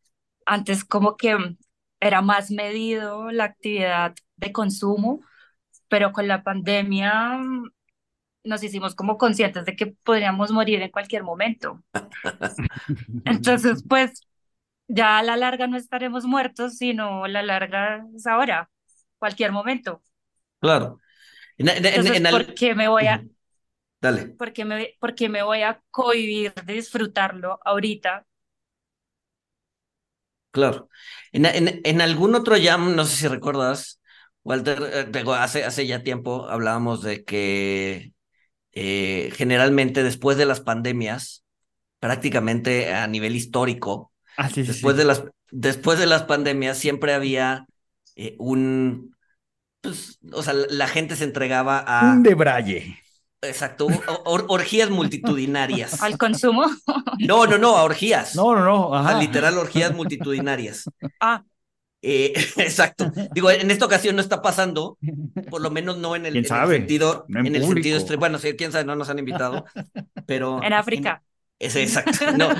[0.44, 1.56] Antes como que
[1.98, 5.22] era más medido la actividad de consumo,
[5.88, 7.40] pero con la pandemia
[8.44, 11.82] nos hicimos como conscientes de que podríamos morir en cualquier momento.
[13.24, 14.20] Entonces, pues
[14.86, 18.68] ya a la larga no estaremos muertos, sino a la larga es ahora,
[19.18, 20.02] cualquier momento.
[20.60, 21.00] Claro.
[21.56, 23.24] En, en, Entonces, en, ¿por qué me voy a...
[24.06, 24.36] Dale.
[24.38, 28.24] ¿Por qué me, por qué me voy a cohibir de disfrutarlo ahorita?
[30.52, 30.88] Claro.
[31.32, 34.00] En, en, en algún otro jam, no sé si recuerdas,
[34.44, 38.12] Walter, eh, hace, hace ya tiempo hablábamos de que
[38.72, 41.44] eh, generalmente después de las pandemias,
[41.98, 44.98] prácticamente a nivel histórico, ah, sí, después, sí.
[44.98, 47.66] De las, después de las pandemias siempre había
[48.14, 49.16] eh, un,
[49.82, 52.14] pues, o sea, la, la gente se entregaba a...
[52.14, 52.96] Un debraye.
[53.42, 53.86] Exacto,
[54.24, 56.02] or, orgías multitudinarias.
[56.02, 56.66] ¿Al consumo?
[57.18, 58.34] No, no, no, a orgías.
[58.34, 58.94] No, no, no.
[58.94, 59.16] Ajá.
[59.16, 60.84] A literal orgías multitudinarias.
[61.20, 61.44] Ah.
[62.02, 63.10] Eh, exacto.
[63.32, 64.98] Digo, en esta ocasión no está pasando,
[65.50, 66.76] por lo menos no en el, ¿Quién en sabe?
[66.76, 69.64] el sentido, no en, en el sentido, bueno, sí, quién sabe, no nos han invitado,
[70.26, 70.62] pero.
[70.62, 71.22] En África.
[71.58, 72.32] En, es exacto.
[72.36, 72.50] No,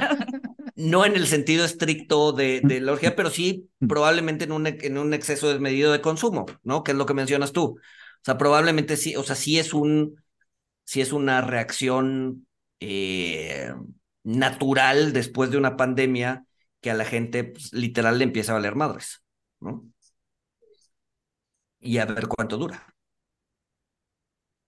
[0.77, 4.99] no en el sentido estricto de, de la orgía, pero sí probablemente en un, en
[4.99, 6.83] un exceso desmedido de consumo, ¿no?
[6.83, 7.63] Que es lo que mencionas tú.
[7.63, 10.17] O sea, probablemente sí, o sea, sí es un,
[10.87, 12.47] sí es una reacción
[12.81, 13.75] eh,
[14.25, 16.47] natural después de una pandemia
[16.81, 19.23] que a la gente pues, literal le empieza a valer madres,
[19.61, 19.85] ¿no?
[21.81, 22.95] Y a ver cuánto dura.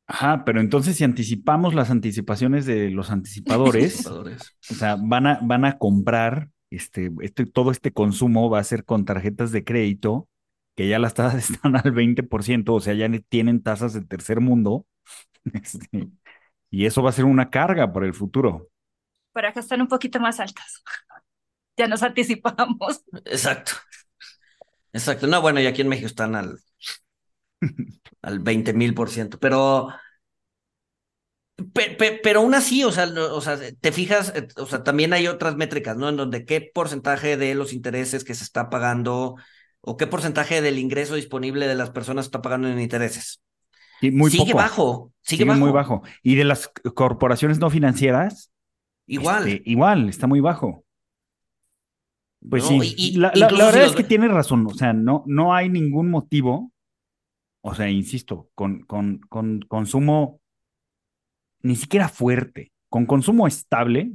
[0.07, 4.57] Ajá, pero entonces si anticipamos las anticipaciones de los anticipadores, anticipadores.
[4.71, 8.85] o sea, van a, van a comprar este, este, todo este consumo va a ser
[8.85, 10.29] con tarjetas de crédito,
[10.75, 14.87] que ya las tasas están al 20%, o sea, ya tienen tasas del tercer mundo.
[15.55, 16.11] Este,
[16.71, 18.69] y eso va a ser una carga para el futuro.
[19.33, 20.83] Pero acá están un poquito más altas.
[21.79, 23.05] Ya nos anticipamos.
[23.25, 23.71] Exacto.
[24.93, 25.27] Exacto.
[25.29, 26.59] No, bueno, y aquí en México están al,
[28.23, 29.89] al 20 mil por ciento, pero,
[31.75, 35.13] pe, pe, pero aún así, o sea, no, o sea, te fijas, o sea, también
[35.13, 36.09] hay otras métricas, ¿no?
[36.09, 39.37] En donde qué porcentaje de los intereses que se está pagando
[39.81, 43.41] o qué porcentaje del ingreso disponible de las personas está pagando en intereses.
[44.01, 44.57] Y muy sigue poco.
[44.57, 45.61] bajo, sigue, sigue bajo.
[45.61, 46.03] muy bajo.
[46.23, 48.53] Y de las corporaciones no financieras,
[49.07, 49.49] igual.
[49.49, 50.85] Este, igual, está muy bajo.
[52.49, 55.25] Pues no, sí, y, la, la, la, verdad es que tienes razón, o sea, no,
[55.27, 56.73] no hay ningún motivo,
[57.63, 60.41] o sea, insisto, con, con, con consumo
[61.63, 64.13] ni siquiera fuerte, con consumo estable,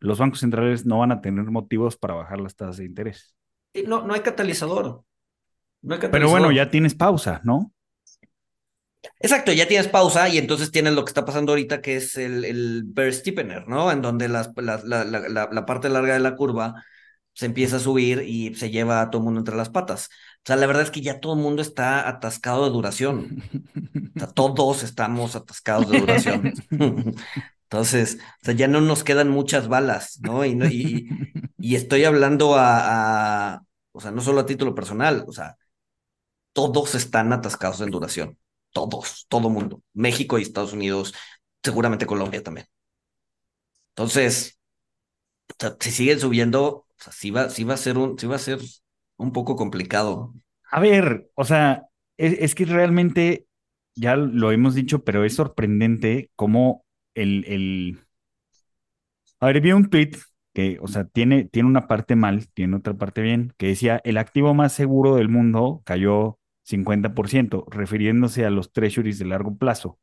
[0.00, 3.36] los bancos centrales no van a tener motivos para bajar las tasas de interés.
[3.86, 5.04] No, no hay catalizador.
[5.82, 6.10] No hay catalizador.
[6.10, 7.72] Pero bueno, ya tienes pausa, ¿no?
[9.20, 12.44] Exacto, ya tienes pausa y entonces tienes lo que está pasando ahorita, que es el,
[12.44, 13.90] el bear steepener, ¿no?
[13.90, 16.84] En donde las, la, la, la, la, parte larga de la curva
[17.32, 20.08] se empieza a subir y se lleva a todo el mundo entre las patas.
[20.38, 23.42] O sea, la verdad es que ya todo el mundo está atascado de duración.
[24.16, 26.54] O sea, todos estamos atascados de duración.
[27.64, 30.44] Entonces, o sea, ya no nos quedan muchas balas, ¿no?
[30.44, 31.08] Y, y,
[31.58, 35.56] y estoy hablando a, a, o sea, no solo a título personal, o sea,
[36.52, 38.38] todos están atascados en duración
[38.76, 41.14] todos, todo mundo, México y Estados Unidos,
[41.62, 42.66] seguramente Colombia también.
[43.94, 44.60] Entonces,
[45.80, 48.58] si siguen subiendo, o sí va, va a ser un, sí va a ser
[49.16, 50.34] un poco complicado.
[50.70, 51.86] A ver, o sea,
[52.18, 53.46] es, es que realmente
[53.94, 58.00] ya lo hemos dicho, pero es sorprendente cómo el, el...
[59.40, 60.10] A ver, vi un tweet
[60.52, 64.18] que, o sea, tiene, tiene una parte mal, tiene otra parte bien, que decía, el
[64.18, 69.98] activo más seguro del mundo cayó 50%, refiriéndose a los treasuries de largo plazo.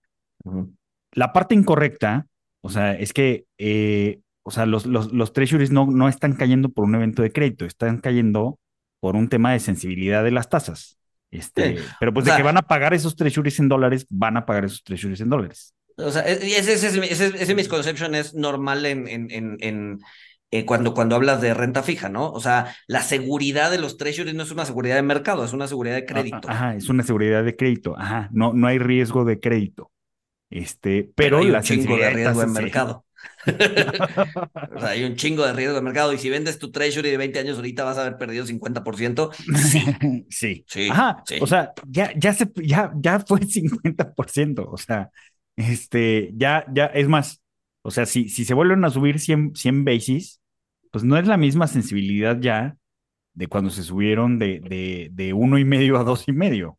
[1.11, 2.27] La parte incorrecta,
[2.61, 6.69] o sea, es que, eh, o sea, los, los, los treasuries no, no están cayendo
[6.69, 8.59] por un evento de crédito, están cayendo
[8.99, 10.97] por un tema de sensibilidad de las tasas.
[11.29, 14.65] Este, pero pues de que van a pagar esos treasuries en dólares, van a pagar
[14.65, 15.73] esos treasuries en dólares.
[15.97, 19.99] O sea, ese, ese, ese, ese misconception es normal en, en, en
[20.53, 22.31] eh, cuando, cuando hablas de renta fija, ¿no?
[22.31, 25.67] O sea, la seguridad de los treasuries no es una seguridad de mercado, es una
[25.67, 26.47] seguridad de crédito.
[26.47, 27.95] Ajá, es una seguridad de crédito.
[27.97, 29.91] Ajá, no, no hay riesgo de crédito.
[30.51, 33.05] Este, pero, pero hay la un chingo de riesgo de mercado.
[34.75, 36.13] o sea, hay un chingo de riesgo de mercado.
[36.13, 39.33] Y si vendes tu treasury de 20 años, ahorita vas a haber perdido 50%.
[39.57, 40.25] Sí.
[40.29, 40.65] sí.
[40.67, 40.87] sí.
[40.91, 41.23] Ajá.
[41.25, 41.37] sí.
[41.41, 44.67] O sea, ya, ya se, ya, ya fue 50%.
[44.71, 45.09] O sea,
[45.55, 47.41] este, ya, ya, es más,
[47.81, 50.42] o sea, si, si se vuelven a subir 100, 100 basis,
[50.93, 52.77] pues no es la misma sensibilidad ya
[53.33, 56.77] de cuando se subieron de, de, de uno y medio a dos y medio.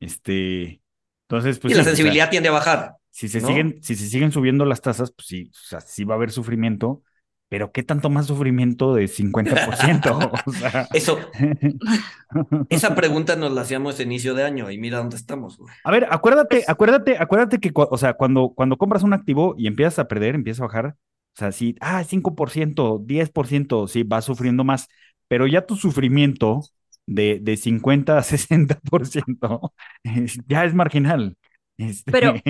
[0.00, 0.80] Este,
[1.28, 1.74] entonces, pues.
[1.74, 2.94] y la sí, o sensibilidad sea, tiende a bajar.
[3.10, 3.48] si se ¿no?
[3.48, 6.30] siguen, si se siguen subiendo las tasas, pues sí, o sea, sí va a haber
[6.30, 7.02] sufrimiento,
[7.50, 10.32] pero ¿qué tanto más sufrimiento de 50%?
[10.46, 11.18] o sea, Eso,
[12.70, 15.58] esa pregunta nos la hacíamos a inicio de año y mira dónde estamos.
[15.58, 15.70] Güey.
[15.84, 19.98] A ver, acuérdate, acuérdate, acuérdate que, o sea, cuando, cuando compras un activo y empiezas
[19.98, 20.96] a perder, empieza a bajar,
[21.36, 24.88] o sea, sí, ah, 5%, 10%, sí, vas sufriendo más,
[25.28, 26.60] pero ya tu sufrimiento
[27.06, 29.72] de, de 50 a 60%
[30.04, 31.36] es, ya es marginal.
[31.78, 32.42] Este, Pero,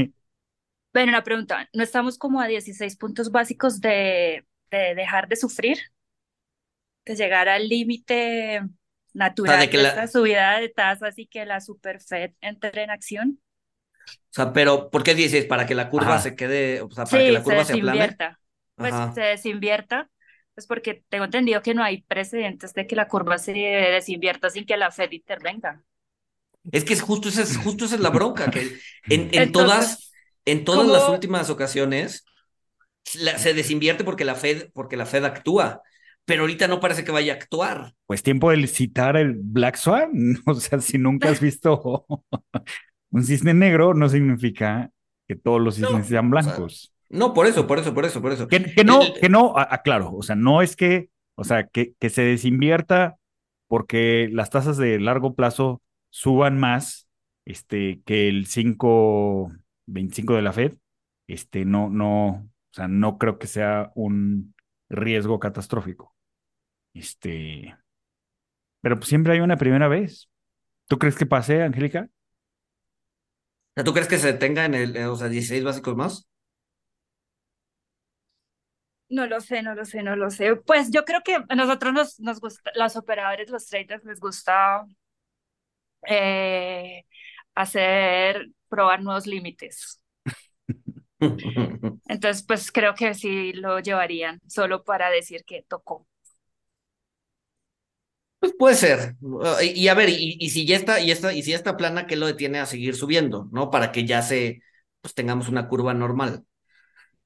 [0.92, 5.78] bueno, una pregunta, ¿no estamos como a 16 puntos básicos de, de dejar de sufrir?
[7.04, 8.60] De llegar al límite
[9.14, 12.32] natural O sea, de de, que la- esta subida de tasas y que la Superfed
[12.40, 13.40] entre en acción?
[14.30, 15.44] O sea, pero ¿por qué dices?
[15.46, 16.18] Para que la curva Ajá.
[16.18, 18.18] se quede, o sea, para que la se curva se aplane.
[18.80, 19.12] Pues Ajá.
[19.14, 20.10] se desinvierta,
[20.54, 24.66] pues porque tengo entendido que no hay precedentes de que la curva se desinvierta sin
[24.66, 25.84] que la Fed intervenga.
[26.72, 28.60] Es que es justo esa es, justo esa es la bronca, que
[29.08, 30.12] en, en Entonces, todas,
[30.44, 32.24] en todas ¿cómo- las últimas ocasiones
[33.14, 35.82] la- se desinvierte porque la Fed, porque la Fed actúa,
[36.24, 37.94] pero ahorita no parece que vaya a actuar.
[38.06, 40.10] pues tiempo de citar el Black Swan.
[40.46, 42.06] O sea, si nunca has visto
[43.10, 44.90] un cisne negro, no significa
[45.28, 46.92] que todos los No, cisnes sean o sea, blancos.
[47.10, 48.48] No, por eso, por eso, por eso, por eso.
[48.48, 51.66] Que, que no, El- que no, a- aclaro, o sea, no es que, o sea,
[51.68, 53.16] que, que se desinvierta
[53.68, 57.08] porque las tasas de largo plazo suban más
[57.44, 60.74] este, que el 5.25 de la Fed,
[61.28, 64.54] este, no, no, o sea, no creo que sea un
[64.88, 66.14] riesgo catastrófico.
[66.94, 67.76] Este,
[68.80, 70.28] pero pues siempre hay una primera vez.
[70.88, 72.10] ¿Tú crees que pase, Angélica?
[73.84, 76.29] ¿Tú crees que se detenga en el, eh, o sea, 16 básicos más?
[79.10, 80.56] No lo sé, no lo sé, no lo sé.
[80.56, 84.86] Pues yo creo que a nosotros nos, nos gusta, los operadores, los traders, les gusta
[86.06, 87.04] eh,
[87.54, 90.00] hacer, probar nuevos límites.
[92.08, 96.06] Entonces, pues creo que sí lo llevarían solo para decir que tocó.
[98.38, 99.16] Pues puede ser.
[99.62, 101.76] Y, y a ver, y, y si ya está, y está, y si ya está
[101.76, 103.48] plana, ¿qué lo detiene a seguir subiendo?
[103.52, 103.70] ¿No?
[103.70, 104.62] Para que ya se,
[105.02, 106.44] pues tengamos una curva normal.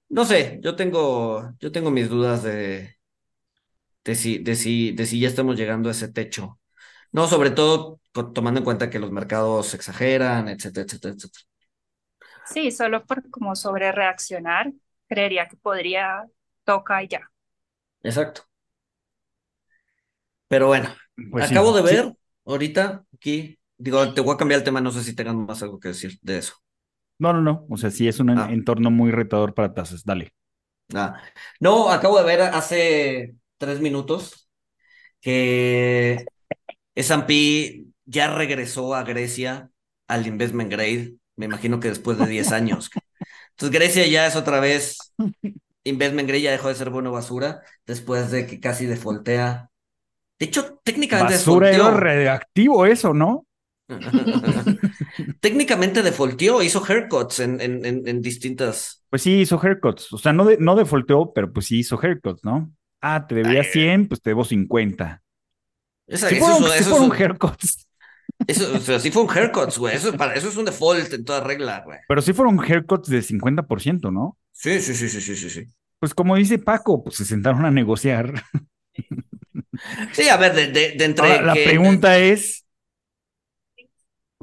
[0.09, 2.97] No sé, yo tengo, yo tengo mis dudas de,
[4.05, 6.61] de si, de si, de si ya estamos llegando a ese techo.
[7.13, 8.01] No, sobre todo
[8.35, 11.45] tomando en cuenta que los mercados exageran, etcétera, etcétera, etcétera.
[12.43, 14.73] Sí, solo por como sobre reaccionar,
[15.09, 16.25] creería que podría,
[16.65, 17.31] toca y ya.
[18.05, 18.43] Exacto.
[20.49, 20.91] Pero bueno,
[21.31, 21.97] Pues sí, acabo de sí.
[21.97, 25.63] ver ahorita aquí, digo, te voy a cambiar el tema, no sé si tengan más
[25.63, 26.55] algo que decir de eso.
[27.19, 27.67] No, no, no.
[27.71, 28.49] O sea, sí es un Ah.
[28.51, 30.05] entorno muy retador para tasas.
[30.05, 30.33] Dale.
[30.95, 31.21] Ah,
[31.61, 34.49] no, acabo de ver hace tres minutos
[35.21, 36.27] que
[36.95, 39.71] S&P ya regresó a Grecia
[40.09, 42.91] al investment grade, me imagino que después de 10 años.
[43.53, 44.99] Entonces Grecia ya es otra vez
[45.85, 49.71] investment grade, ya dejó de ser bueno basura después de que casi defoltea.
[50.39, 53.47] De hecho, técnicamente Basura era radioactivo eso, ¿no?
[55.45, 59.05] técnicamente defolteó, hizo haircuts en, en, en, en distintas...
[59.11, 60.11] Pues sí, hizo haircuts.
[60.15, 60.75] O sea, no, de, no
[61.35, 62.73] pero pues sí hizo haircuts, ¿no?
[63.03, 65.23] Ah, te debía 100, pues te debo 50.
[66.07, 67.87] Esa- Sí eso, fueron, es- sí eso es fueron un- haircuts.
[68.47, 69.95] eso- o sea, sí fue un haircuts, güey.
[69.95, 71.99] Eso, es para, eso es un default en toda regla, güey.
[72.09, 74.39] Pero sí fueron haircuts de 50%, ¿no?
[74.51, 75.65] Sí, sí, sí, sí, sí, sí, sí.
[75.99, 78.33] Pues como dice Paco, pues se sentaron a negociar.
[80.13, 82.64] Sí, a ver, de, de, de entre Ahora, la pregunta es,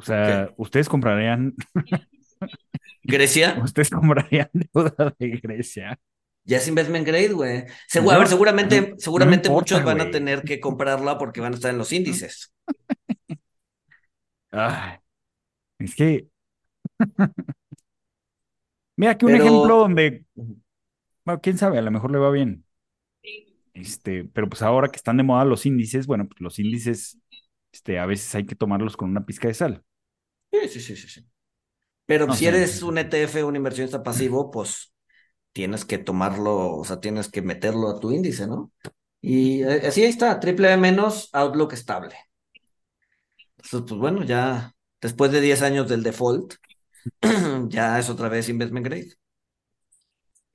[0.02, 1.54] o sea, ¿ustedes comprarían,
[3.04, 6.00] Grecia ustedes comprarían deuda de Grecia?
[6.44, 7.66] ya es investment grade, güey.
[7.88, 11.18] Segu- No, a ver, seguramente, no- no seguramente importa, muchos van a tener que comprarla
[11.18, 12.54] porque van a estar en los índices.
[14.52, 14.98] Ay,
[15.80, 16.28] es que.
[18.98, 20.26] Mira, que un Pero- ejemplo donde,
[21.26, 22.66] bueno, quién sabe, a lo mejor le va bien.
[23.74, 27.20] Este, pero pues ahora que están de moda los índices, bueno, pues los índices,
[27.72, 29.84] este, a veces hay que tomarlos con una pizca de sal.
[30.52, 31.28] Sí, sí, sí, sí, sí.
[32.08, 34.94] Pero No si eres un ETF, un inversionista pasivo, pues
[35.54, 38.72] tienes que tomarlo, o sea, tienes que meterlo a tu índice, ¿no?
[39.22, 42.16] Y eh, así ahí está, triple menos, outlook estable.
[43.58, 46.56] Entonces, pues bueno, ya después de 10 años del default,
[47.70, 49.14] ya es otra vez investment grade.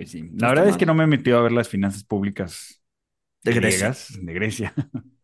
[0.05, 0.31] Sí.
[0.37, 2.83] La verdad es que no me he metido a ver las finanzas públicas
[3.45, 3.91] De Grecia.
[3.91, 4.75] griegas, de Grecia,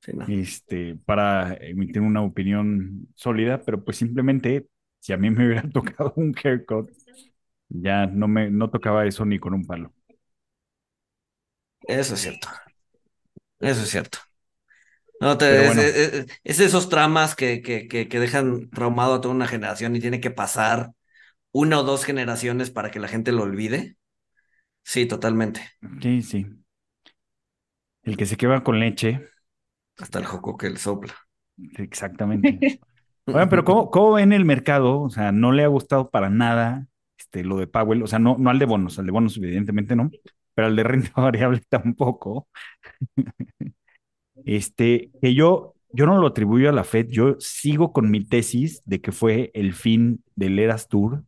[0.00, 0.26] Sí, no.
[0.26, 4.68] este, para emitir una opinión sólida, pero pues simplemente,
[5.00, 6.90] si a mí me hubiera tocado un haircut,
[7.68, 9.94] ya no me, no tocaba eso ni con un palo.
[11.86, 12.48] Eso es cierto.
[13.60, 14.18] Eso es cierto.
[15.20, 15.94] No, te, es, bueno.
[15.96, 19.46] es- es- es de esos tramas que, que, que, que dejan traumado a toda una
[19.46, 20.92] generación y tiene que pasar
[21.52, 23.96] una o dos generaciones para que la gente lo olvide.
[24.84, 25.62] Sí, totalmente.
[26.00, 26.46] Sí, sí.
[28.02, 29.29] El que se quema con leche,
[30.00, 31.14] Hasta el joco que le sopla.
[31.76, 32.80] exactamente.
[33.26, 35.00] Oigan, pero ¿cómo, cómo ven el mercado?
[35.00, 36.88] O sea, no le ha gustado para nada
[37.30, 39.94] este, lo de Powell, o sea, no, no al de bonos, al de bonos evidentemente
[39.94, 40.10] no,
[40.54, 42.48] pero al de renta variable tampoco.
[44.46, 48.80] Este, que yo, yo no lo atribuyo a la Fed, yo sigo con mi tesis
[48.86, 51.24] de que fue el fin del Eras Tour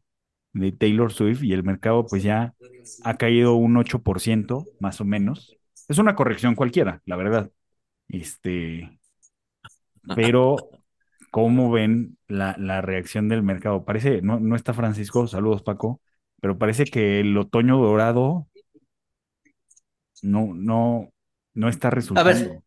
[0.55, 2.55] de Taylor Swift y el mercado pues ya
[3.05, 5.55] ha caído un 8% más o menos.
[5.91, 7.51] Es una corrección cualquiera, la verdad.
[8.13, 8.99] Este,
[10.15, 10.57] pero
[11.31, 13.85] ¿cómo ven la, la reacción del mercado?
[13.85, 16.01] Parece, no, no está Francisco, saludos Paco,
[16.41, 18.47] pero parece que el otoño dorado
[20.23, 21.11] no, no,
[21.55, 22.63] no está resultando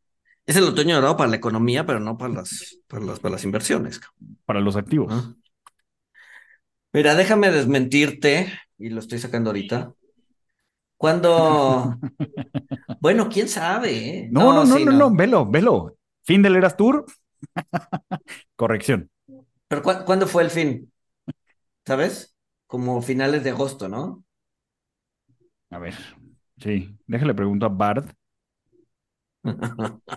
[0.46, 3.44] Es el otoño dorado para la economía, pero no para las, para las, para las
[3.44, 4.02] inversiones.
[4.46, 5.14] para los activos.
[5.14, 5.34] ¿Ah?
[6.92, 9.94] Mira, déjame desmentirte, y lo estoy sacando ahorita.
[10.98, 12.00] Cuando,
[13.00, 14.30] bueno, quién sabe, ¿eh?
[14.30, 15.96] No, no, no, sí, no, no, velo, velo.
[16.24, 17.06] Fin del Eras Tour.
[18.56, 19.10] Corrección.
[19.68, 20.92] Pero ¿cu- ¿cuándo fue el fin?
[21.86, 22.36] ¿Sabes?
[22.68, 24.26] Como finales de agosto, ¿no?
[25.70, 25.96] A ver,
[26.58, 28.16] sí, déjale pregunto a Bard.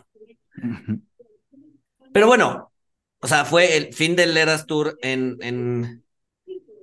[2.13, 2.73] Pero bueno,
[3.21, 6.05] o sea, fue el fin del Eras Tour en, en,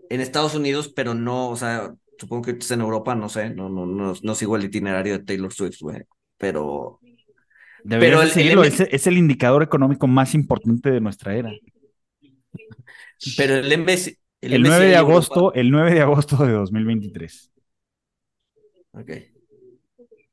[0.10, 3.70] en Estados Unidos, pero no, o sea, supongo que es en Europa, no sé, no,
[3.70, 6.04] no, no, no sigo el itinerario de Taylor Swift, güey.
[6.38, 7.00] Pero,
[7.84, 11.52] Deberías el- seguirlo, el- es, es el indicador económico más importante de nuestra era.
[13.38, 17.52] pero el MSCI, El, MSCI 9 de Europa- agosto, el 9 de agosto de 2023.
[18.92, 19.10] Ok.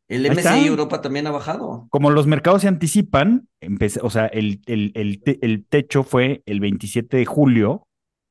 [0.08, 0.26] El.
[0.30, 1.86] MSCI Europa también ha bajado.
[1.90, 6.42] Como los mercados se anticipan, empecé- o sea, el, el, el, te- el techo fue
[6.46, 7.86] el 27 de julio,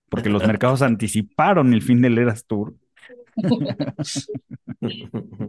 [0.10, 2.76] porque los mercados anticiparon el fin del Eras Tour.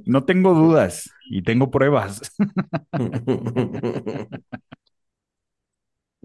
[0.06, 2.20] No tengo dudas y tengo pruebas.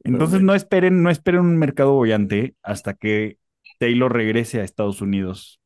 [0.04, 3.40] Entonces no esperen, no esperen un mercado bollante hasta que
[3.80, 5.60] Taylor regrese a Estados Unidos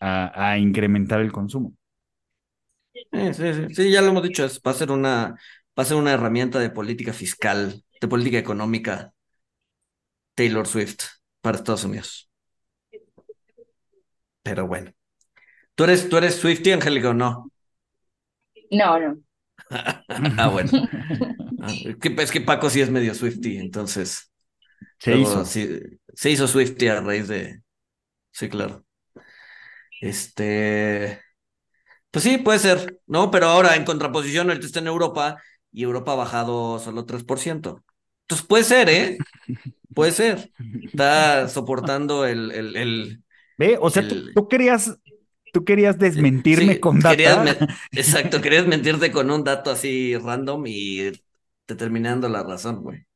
[0.00, 1.74] a, a incrementar el consumo.
[3.12, 5.36] Eh, sí, sí, sí, ya lo hemos dicho, va a ser una,
[5.78, 9.12] va a ser una herramienta de política fiscal, de política económica,
[10.34, 11.04] Taylor Swift
[11.40, 12.28] para Estados Unidos.
[14.42, 14.92] Pero bueno.
[15.80, 17.50] ¿Tú eres, tú eres Swiftie, Angélica, o no?
[18.70, 19.16] No, no.
[20.36, 20.70] Ah, bueno.
[21.62, 21.72] Ah,
[22.18, 24.30] Es que, Paco sí es medio Swiftie, entonces.
[24.98, 25.42] Se hizo.
[25.46, 25.80] sí-
[26.14, 27.62] se hizo Swiftie a raíz de.
[28.30, 28.84] Sí, claro.
[30.02, 31.18] Este.
[32.10, 33.30] Pues sí, puede ser, ¿no?
[33.30, 37.82] Pero ahora en contraposición, ahorita está en Europa y Europa ha bajado solo 3%.
[38.24, 39.18] Entonces puede ser, ¿eh?
[39.94, 40.52] Puede ser.
[40.84, 43.24] Está soportando el, el, el,
[43.58, 43.78] ¿Ve?
[43.80, 44.98] O sea, el- tú, tú querías,
[45.52, 47.02] tú querías desmentirme Sí, con
[47.42, 47.56] me-
[47.94, 51.12] Exacto, querías mentirte con un dato así random y
[51.66, 53.06] te terminando la razón, güey.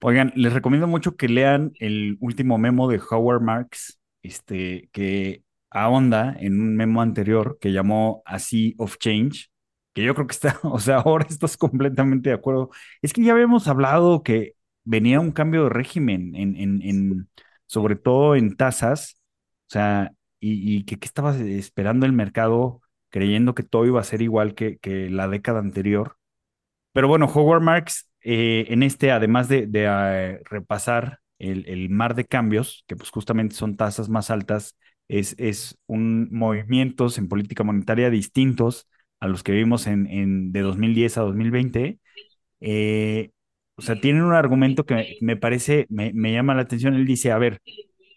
[0.00, 6.36] Oigan, les recomiendo mucho que lean el último memo de Howard Marks, este, que ahonda
[6.38, 9.50] en un memo anterior que llamó A Sea of Change,
[9.94, 12.70] que yo creo que está, o sea, ahora estás completamente de acuerdo.
[13.02, 14.54] Es que ya habíamos hablado que
[14.84, 17.28] venía un cambio de régimen en, en, en
[17.66, 19.20] sobre todo en tasas,
[19.68, 24.04] o sea, y, y que, que estaba esperando el mercado creyendo que todo iba a
[24.04, 26.16] ser igual que, que la década anterior.
[26.92, 32.14] Pero bueno, Howard Marks, eh, en este, además de, de, eh, repasar el, el, mar
[32.14, 34.76] de cambios, que pues justamente son tasas más altas,
[35.08, 38.88] es, es un movimientos en política monetaria distintos
[39.20, 41.98] a los que vimos en, en de 2010 a 2020.
[42.60, 43.30] Eh,
[43.76, 46.94] o sea, tienen un argumento que me, me parece, me, me, llama la atención.
[46.94, 47.60] Él dice, a ver,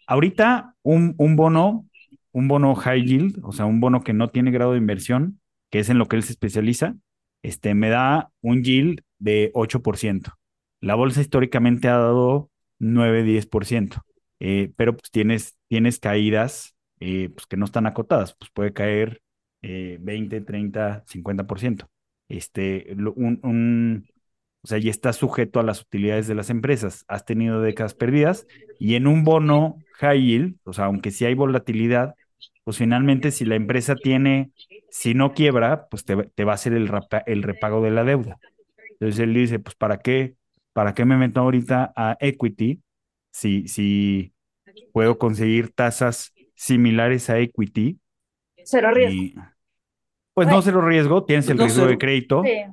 [0.06, 1.88] ahorita un, un bono,
[2.32, 5.78] un bono high yield, o sea, un bono que no tiene grado de inversión, que
[5.80, 6.96] es en lo que él se especializa,
[7.42, 10.32] este, me da un yield de 8%.
[10.80, 14.04] La bolsa históricamente ha dado 9-10%,
[14.40, 19.22] eh, pero pues tienes, tienes caídas eh, pues que no están acotadas, pues puede caer
[19.62, 21.88] eh, 20, 30, 50%.
[22.28, 24.06] Este, un, un,
[24.62, 27.04] o sea, y está sujeto a las utilidades de las empresas.
[27.08, 28.46] Has tenido décadas perdidas
[28.78, 32.14] y en un bono high yield, o sea, aunque sí hay volatilidad,
[32.64, 34.50] pues finalmente si la empresa tiene,
[34.90, 38.04] si no quiebra, pues te, te va a hacer el, rapa, el, repago de la
[38.04, 38.38] deuda.
[38.92, 40.36] Entonces él dice, pues ¿para qué,
[40.72, 42.80] para qué me meto ahorita a equity
[43.32, 44.32] si, si
[44.92, 47.98] puedo conseguir tasas similares a equity?
[48.64, 49.22] Cero riesgo.
[49.22, 49.34] Y,
[50.34, 51.90] pues no cero riesgo, tienes el No riesgo cero.
[51.90, 52.64] de crédito, Sí.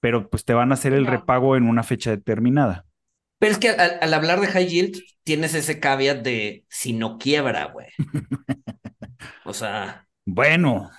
[0.00, 1.10] pero pues te van a hacer el No.
[1.10, 2.84] repago en una fecha determinada.
[3.38, 7.18] Pero es que al, al hablar de high yield, tienes ese caveat de si no
[7.18, 7.88] quiebra, güey.
[9.44, 10.90] O sea, Bueno,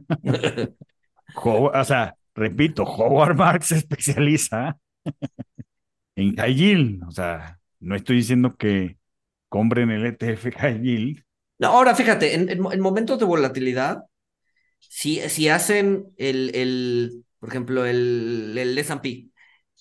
[1.44, 4.78] o sea, repito, Howard Marks se especializa
[6.16, 7.02] en high yield.
[7.04, 8.98] O sea, no estoy diciendo que
[9.48, 11.24] compren el ETF high yield.
[11.58, 14.04] no, ahora fíjate, en, en en momentos de volatilidad,
[14.80, 19.30] si, si hacen el, el, por ejemplo, el, el S&P,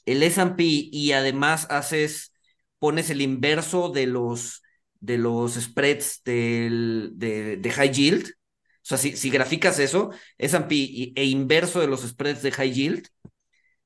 [0.08, 2.34] el S&P y además haces,
[2.80, 4.63] pones el inverso de los,
[5.04, 11.12] de los spreads del, de, de high yield, o sea, si, si graficas eso, S&P
[11.16, 13.08] e inverso de los spreads de high yield,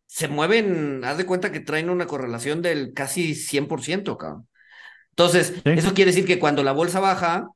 [0.06, 4.48] se mueven, haz de cuenta que traen una correlación del casi 100%, cabrón.
[5.10, 5.72] Entonces, Sí.
[5.72, 7.48] eso quiere decir que cuando la bolsa baja,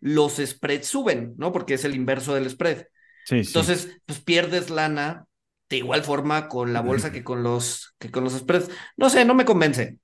[0.00, 1.50] los spreads suben, ¿no?
[1.52, 2.86] Porque es el inverso del spread.
[3.26, 3.48] Sí, sí.
[3.48, 5.26] Entonces, pues pierdes lana
[5.68, 8.70] de igual forma con la bolsa que con los, que con los spreads.
[8.96, 9.98] No sé, no me convence.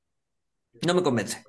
[0.87, 1.43] No me convence.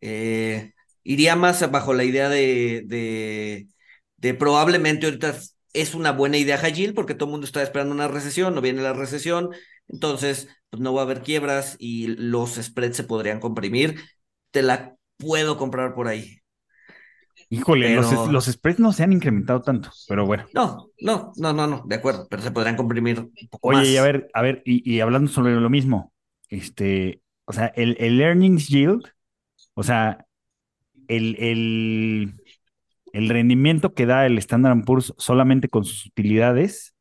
[0.00, 0.72] Eh,
[1.04, 3.68] iría más bajo la idea de, de,
[4.16, 5.34] de probablemente ahorita
[5.72, 8.82] es una buena idea yield porque todo el mundo está esperando una recesión, no viene
[8.82, 9.50] la recesión,
[9.88, 14.00] entonces pues no va a haber quiebras y los spreads se podrían comprimir.
[14.50, 16.38] Te la puedo comprar por ahí.
[17.50, 20.46] Híjole, los, pero- los spreads no se han incrementado tanto, pero bueno.
[20.52, 23.88] No, no, no, no, no, de acuerdo, pero se podrían comprimir un poco Oye, más.
[23.90, 26.12] y a ver, a ver, y, y hablando sobre lo mismo,
[26.48, 29.04] este, o sea, el, el earnings yield,
[29.74, 30.26] o sea,
[31.16, 32.34] el, el,
[33.12, 36.94] el rendimiento que da el Standard Poor's solamente con sus utilidades,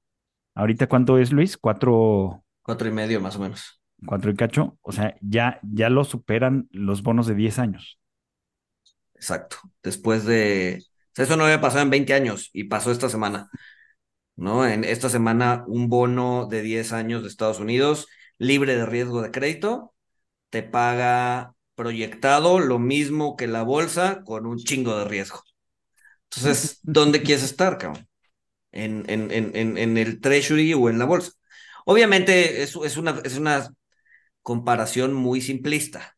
[0.56, 1.58] ahorita cuánto es, Luis?
[1.58, 3.82] Cuatro, Cuatro y medio más o menos.
[4.06, 8.00] cuatro y cacho, o sea, ya, ya lo superan los bonos de 10 años.
[9.16, 9.58] Exacto.
[9.84, 10.80] Después de.
[10.82, 13.50] o sea, eso no había pasado en 20 años y pasó esta semana.
[14.38, 14.68] ¿No?
[14.68, 18.08] En esta semana, un bono de 10 años de Estados Unidos,
[18.40, 19.94] libre de riesgo de crédito,
[20.50, 25.42] te paga proyectado lo mismo que la bolsa con un chingo de riesgo.
[26.32, 28.08] Entonces, ¿dónde quieres estar, cabrón?
[28.72, 31.34] En, en, en, en, en el treasury o en la bolsa.
[31.86, 33.70] Obviamente, es, es una, es una
[34.44, 36.18] comparación muy simplista.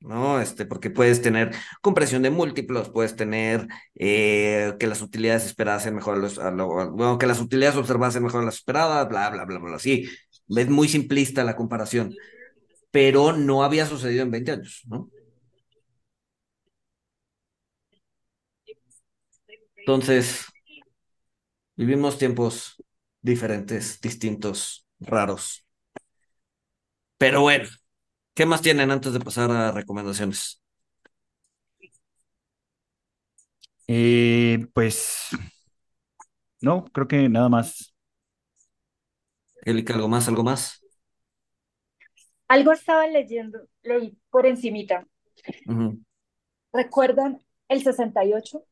[0.00, 0.40] ¿no?
[0.40, 5.96] Este, porque puedes tener compresión de múltiplos, puedes tener eh, que las utilidades esperadas sean
[5.96, 8.56] mejor a los, a lo- a- bueno, que las utilidades observadas sean mejor a las
[8.56, 10.08] esperadas, bla, bla, bla, bla, sí.
[10.48, 12.14] Es muy simplista la comparación,
[12.96, 15.10] pero no había sucedido en 20 años, ¿no?
[19.76, 20.46] Entonces,
[21.76, 22.76] vivimos tiempos
[23.22, 25.64] diferentes, distintos, raros.
[27.18, 27.68] Pero bueno,
[28.34, 30.62] ¿qué más tienen antes de pasar a recomendaciones?
[33.88, 35.28] Eh, pues
[36.60, 37.94] No, creo que nada más.
[39.66, 40.28] Angélica, ¿algo más?
[40.28, 40.85] ¿Algo más?
[42.48, 45.06] Algo estaba leyendo, leí por encimita.
[46.72, 48.64] ¿Recuerdan el 68?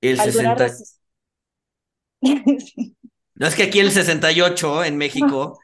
[0.00, 0.54] El ¿Alguna 60.
[0.56, 0.86] razón?
[3.36, 5.58] No es que aquí el 68 en México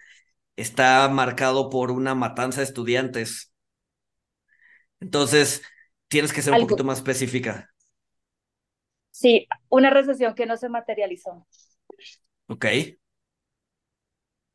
[0.57, 3.53] está marcado por una matanza de estudiantes.
[5.01, 5.63] Entonces,
[6.09, 6.69] tienes que ser un Algo.
[6.69, 7.71] poquito más específica.
[9.13, 11.47] Sí, una recesión que no se materializó.
[12.49, 12.65] Ok.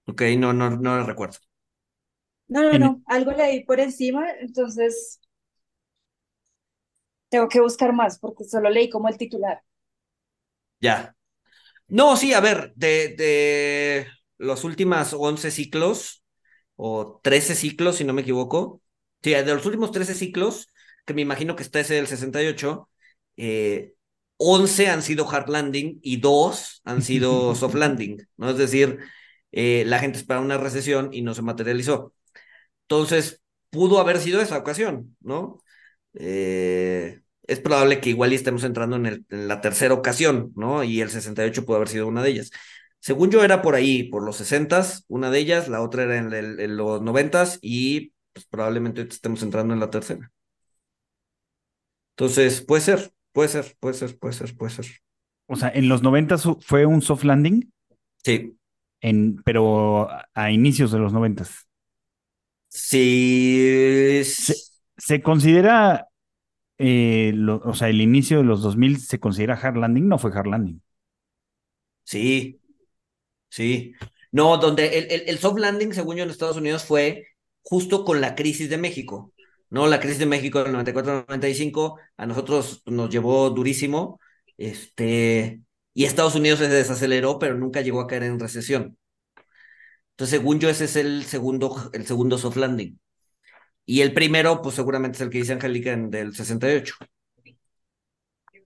[0.07, 1.37] Ok, no, no, no lo recuerdo.
[2.47, 5.19] No, no, En- no, algo leí por encima, entonces
[7.29, 9.61] tengo que buscar más porque solo leí como el titular.
[10.79, 11.15] Ya.
[11.89, 16.23] No, sí, a ver, de, de los últimos 11 ciclos,
[16.75, 18.81] o 13 ciclos, si no me equivoco,
[19.23, 20.69] sí, de los últimos 13 ciclos,
[21.05, 22.89] que me imagino que está ese del 68,
[23.37, 23.95] eh,
[24.37, 28.51] 11 han sido hard landing y 2 han sido soft landing, ¿no?
[28.51, 28.99] Es decir,
[29.51, 32.13] eh, la gente esperaba una recesión y no se materializó.
[32.87, 35.59] Entonces, pudo haber sido esa ocasión, ¿no?
[36.15, 40.83] Eh, es probable que igual estemos entrando en, el- en la tercera ocasión, ¿no?
[40.83, 42.51] Y el 68 pudo haber sido una de ellas.
[42.99, 46.33] Según yo era por ahí, por los 60s, una de ellas, la otra era en,
[46.33, 50.31] el- en los 90s y pues, probablemente estemos entrando en la tercera.
[52.17, 54.85] Entonces, puede ser, puede ser, puede ser, puede ser, puede ser.
[55.47, 57.71] O sea, en los 90 su- fue un soft landing,
[58.23, 58.57] Sí,
[59.01, 61.45] en, pero a- a inicios de los 90.
[62.75, 64.53] Sí,
[64.97, 66.09] ¿Se considera,
[66.79, 70.07] eh, lo- o sea, el inicio de los 2000 se considera hard landing?
[70.09, 70.81] No fue hard landing.
[72.03, 72.61] Sí,
[73.49, 73.93] sí.
[74.31, 77.27] No, donde el, el, el soft landing, según yo, en Estados Unidos fue
[77.63, 79.33] justo con la crisis de México,
[79.69, 79.87] ¿no?
[79.87, 84.19] La crisis de México del 94-95 a nosotros nos llevó durísimo,
[84.57, 85.61] este,
[85.93, 88.97] y Estados Unidos se desaceleró, pero nunca llegó a caer en recesión.
[90.15, 92.99] Entonces, según yo, ese es el segundo, el segundo soft landing.
[93.85, 96.95] Y el primero, pues seguramente es el que dice Angélica en del 68.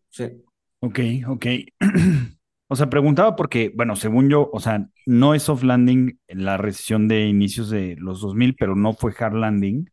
[0.10, 0.44] Sí.
[0.80, 1.46] Ok, ok.
[2.72, 7.08] O sea, preguntaba porque, bueno, según yo, o sea, no es soft landing la recesión
[7.08, 9.90] de inicios de los 2000, pero no fue hard landing.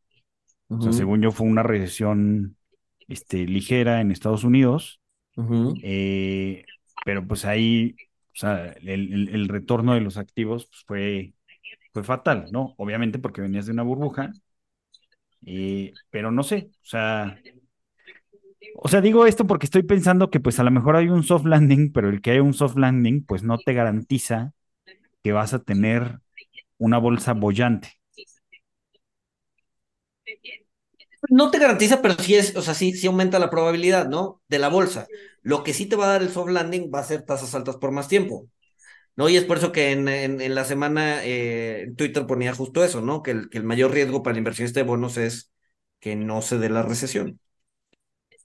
[0.79, 2.57] O sea, según yo, fue una recesión
[3.09, 5.01] este, ligera en Estados Unidos.
[5.83, 6.65] eh,
[7.05, 7.97] pero pues ahí,
[8.35, 11.35] o sea, el, el- el retorno de los activos pues, fue,
[11.97, 12.74] fue fatal, ¿no?
[12.78, 14.30] Obviamente porque venías de una burbuja.
[15.47, 17.38] eh, pero no sé, o sea,
[18.74, 21.47] o sea, digo esto porque estoy pensando que pues a lo mejor hay un soft
[21.47, 24.53] landing, pero el que haya un soft landing pues no te garantiza
[25.22, 26.20] que vas a tener
[26.78, 27.90] una bolsa bollante.
[31.30, 34.42] No te garantiza, pero sí es, o sea, sí, sí aumenta la probabilidad, ¿no?
[34.49, 35.07] De la bolsa.
[35.42, 37.76] Lo que sí te va a dar el soft landing va a ser tasas altas
[37.76, 38.49] por más tiempo,
[39.17, 39.29] ¿no?
[39.29, 42.85] Y es por eso que en, en, en la semana eh, en Twitter ponía justo
[42.85, 43.23] eso, ¿no?
[43.23, 45.53] Que el, que el mayor riesgo para el inversionista de bonos es
[46.01, 47.41] que no se dé la recesión.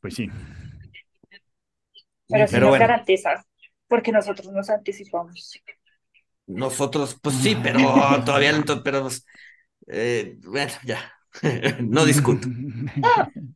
[0.02, 0.30] Pues sí.
[2.32, 2.78] Pero sí Pero nos bueno.
[2.78, 3.46] garantiza,
[3.88, 5.62] porque nosotros nos anticipamos.
[6.48, 7.80] Nosotros, pues sí, pero
[8.26, 8.54] todavía,
[8.84, 9.26] pero pues,
[9.88, 11.14] eh, bueno, ya,
[11.82, 12.48] no discuto.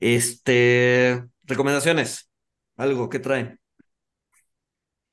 [0.00, 2.30] Este, recomendaciones,
[2.76, 3.60] algo que traen.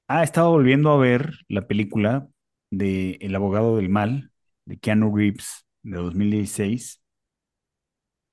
[0.07, 2.27] Ah, he estado volviendo a ver la película
[2.71, 4.31] de El abogado del mal,
[4.65, 7.01] de Keanu Reeves, de 2016.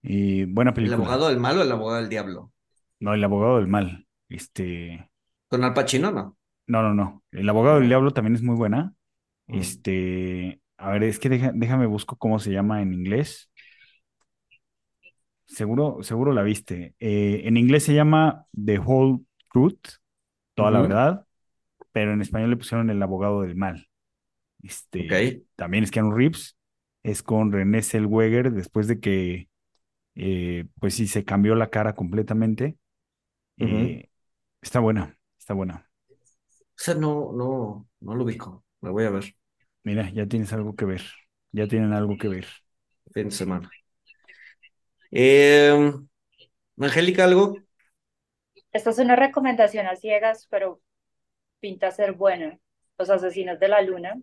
[0.03, 0.97] Eh, buena ¿El película.
[0.97, 2.53] abogado del malo o el abogado del diablo?
[3.01, 4.07] No, El abogado del mal.
[4.31, 5.11] Este,
[5.49, 6.37] Con Al Pacino, ¿no?
[6.66, 7.23] no, no, no.
[7.33, 8.95] El abogado del diablo también es muy buena.
[9.49, 9.57] Mm.
[9.59, 13.51] Este, a ver, es que deja- déjame busco cómo se llama en inglés.
[15.47, 16.95] Seguro, seguro la viste.
[16.99, 19.20] Eh, en inglés se llama The Whole
[19.53, 19.81] Truth,
[20.55, 21.27] toda la verdad,
[21.93, 23.88] pero en español le pusieron El abogado del mal.
[24.62, 25.43] Este, Ok.
[25.57, 26.57] también es Keanu Reeves,
[27.03, 29.49] es con René Zellweger después de que,
[30.16, 32.78] eh, pues sí, se cambió la cara completamente.
[33.59, 34.11] Eh,
[34.62, 35.90] está buena, está buena.
[36.59, 38.64] O sea, no, no, no lo ubico.
[38.80, 39.34] La voy a ver
[39.84, 41.03] Mira, ya tienes algo que ver,
[41.53, 42.47] ya tienen algo que ver.
[43.14, 43.70] fin de semana.
[45.11, 45.93] Eh,
[46.78, 47.55] Angélica, ¿algo?
[48.72, 50.80] Esta es una recomendación a ciegas, pero
[51.63, 52.59] pinta ser buena.
[52.99, 54.17] Los Asesinos de la Luna,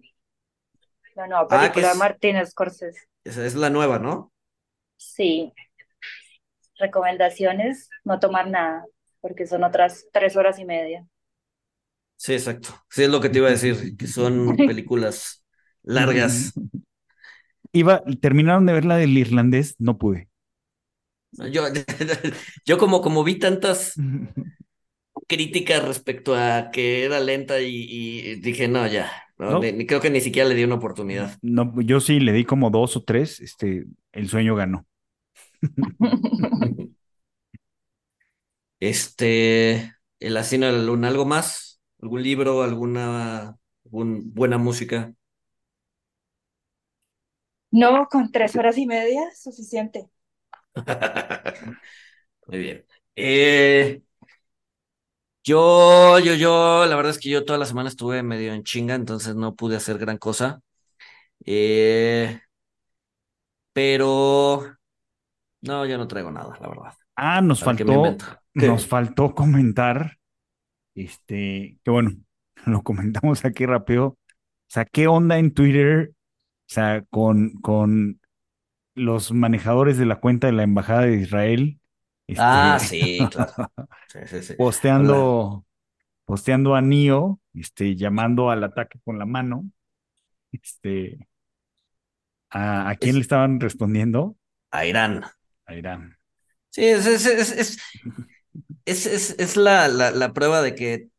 [1.15, 3.01] la nueva Ah, que película de es- Martin Scorsese.
[3.23, 4.33] Esa es la nueva, ¿no?
[4.97, 5.53] Sí.
[6.79, 8.83] Recomendaciones, no tomar nada,
[9.21, 11.05] porque son otras tres horas y media.
[12.17, 12.69] Sí, exacto.
[12.89, 15.43] Sí, es lo que te iba a decir, que son películas
[15.83, 16.53] largas.
[17.71, 20.29] Iba, terminaron de ver la del irlandés, no pude.
[21.51, 21.63] Yo,
[22.65, 23.93] yo como, como vi tantas,
[25.29, 29.57] crítica respecto a que era lenta y, y dije, no, ya, no, No.
[29.57, 31.39] ni- ni- creo que ni siquiera le di una oportunidad.
[31.41, 34.85] No, yo sí le di como dos o tres, este, el sueño ganó.
[38.79, 41.81] Este, El Asesino de la Luna, ¿algo más?
[42.01, 45.13] ¿Algún libro, alguna algún buena música?
[47.71, 50.07] No, con tres horas y media, suficiente.
[52.47, 52.85] Muy bien.
[53.15, 54.01] Eh,
[55.43, 58.95] yo, yo, yo, la verdad es que yo toda la semana estuve medio en chinga,
[58.95, 60.61] entonces no pude hacer gran cosa.
[61.45, 62.39] Eh,
[63.73, 64.75] pero
[65.61, 66.93] no, yo no traigo nada, la verdad.
[67.15, 70.17] Ah, nos ¿Para qué me faltó, nos faltó comentar,
[70.95, 72.11] este, que bueno,
[72.65, 74.05] lo comentamos aquí rápido.
[74.07, 76.11] O sea, ¿qué onda en Twitter?
[76.11, 78.21] O sea, con, con
[78.93, 81.78] los manejadores de la cuenta de la Embajada de Israel,
[82.31, 83.53] este, Ah, sí, claro.
[84.07, 84.55] Sí, sí, sí.
[84.93, 85.29] Hola.
[85.29, 85.65] posteando,
[86.25, 89.65] posteando a Nio, este, llamando al ataque con la mano.
[90.51, 91.19] Este,
[92.51, 94.35] ¿a, a quién Es- le estaban respondiendo?
[94.71, 95.23] A Irán.
[95.67, 96.17] A Irán.
[96.69, 97.05] Sí, es,
[98.85, 101.09] es, es, la, la, la prueba de que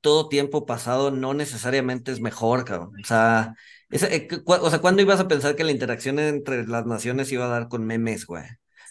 [0.00, 2.94] todo tiempo pasado no necesariamente es mejor, cabrón.
[3.02, 3.54] O sea,
[3.90, 7.48] eh, o sea, ¿cuándo ibas a pensar que la interacción entre las naciones iba a
[7.48, 8.44] dar con memes, güey?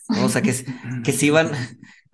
[0.09, 0.25] ¿No?
[0.25, 1.51] O sea, que, se iban,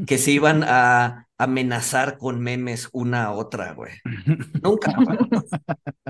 [0.06, 3.94] que se iban a amenazar con memes una a otra, güey.
[4.62, 5.18] Nunca, güey.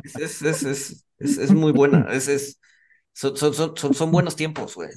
[0.03, 2.07] Es, es, es, muy buena.
[2.11, 2.59] Es, es,
[3.13, 4.89] son, son, son, buenos tiempos, güey.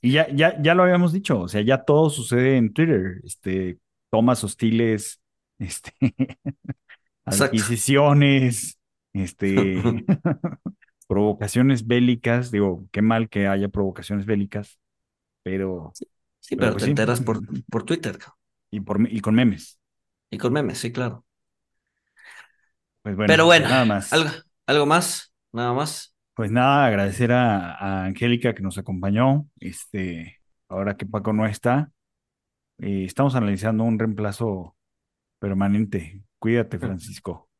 [0.00, 3.78] Y ya, ya, ya lo habíamos dicho, o sea, ya todo sucede en Twitter, este,
[4.10, 5.20] tomas hostiles,
[5.58, 5.92] este,
[7.24, 8.78] adquisiciones,
[9.12, 9.82] este,
[11.08, 14.78] provocaciones bélicas, digo, qué mal que haya provocaciones bélicas,
[15.48, 15.96] pero,
[16.40, 17.40] Sí, pero pero pues te sí, enteras por,
[17.70, 18.18] por Twitter,
[18.70, 19.78] y, por, y con memes.
[20.30, 21.24] Y con memes, sí, claro.
[23.02, 24.12] Pues bueno, Pero bueno, nada más.
[24.12, 24.30] algo,
[24.66, 26.14] algo más, nada más.
[26.34, 30.38] Pues nada, agradecer a, a Angélica que nos acompañó, este,
[30.68, 31.90] ahora que Paco no está,
[32.78, 34.76] eh, estamos analizando un reemplazo
[35.40, 36.24] permanente.
[36.38, 37.50] Cuídate, Francisco.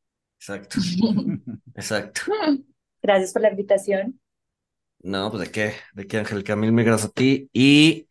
[0.41, 0.79] Exacto,
[1.75, 2.23] exacto.
[3.03, 4.21] Gracias por la invitación.
[5.01, 7.49] No, pues de qué, de qué, Angélica, mil, mil gracias a ti.
[7.53, 8.09] Y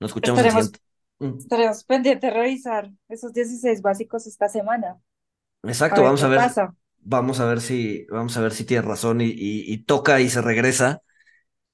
[0.00, 0.80] nos escuchamos el Estaremos- siguiente.
[1.20, 4.98] Mm, Estaremos pendientes de revisar esos 16 básicos esta semana.
[5.62, 6.74] Exacto, vamos a ver, pasa.
[7.00, 10.30] vamos a ver si, vamos a ver si tienes razón y, y, y toca y
[10.30, 11.02] se regresa.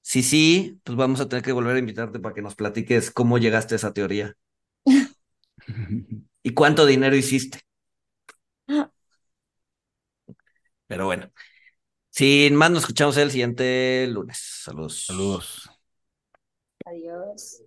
[0.01, 3.37] Si sí, pues vamos a tener que volver a invitarte para que nos platiques cómo
[3.39, 4.35] llegaste a esa teoría
[6.43, 7.59] y cuánto dinero hiciste.
[10.87, 11.31] Pero bueno,
[12.17, 14.39] sin más, nos escuchamos el siguiente lunes.
[14.63, 15.05] Saludos.
[15.05, 15.69] Saludos.
[16.85, 17.61] Adiós.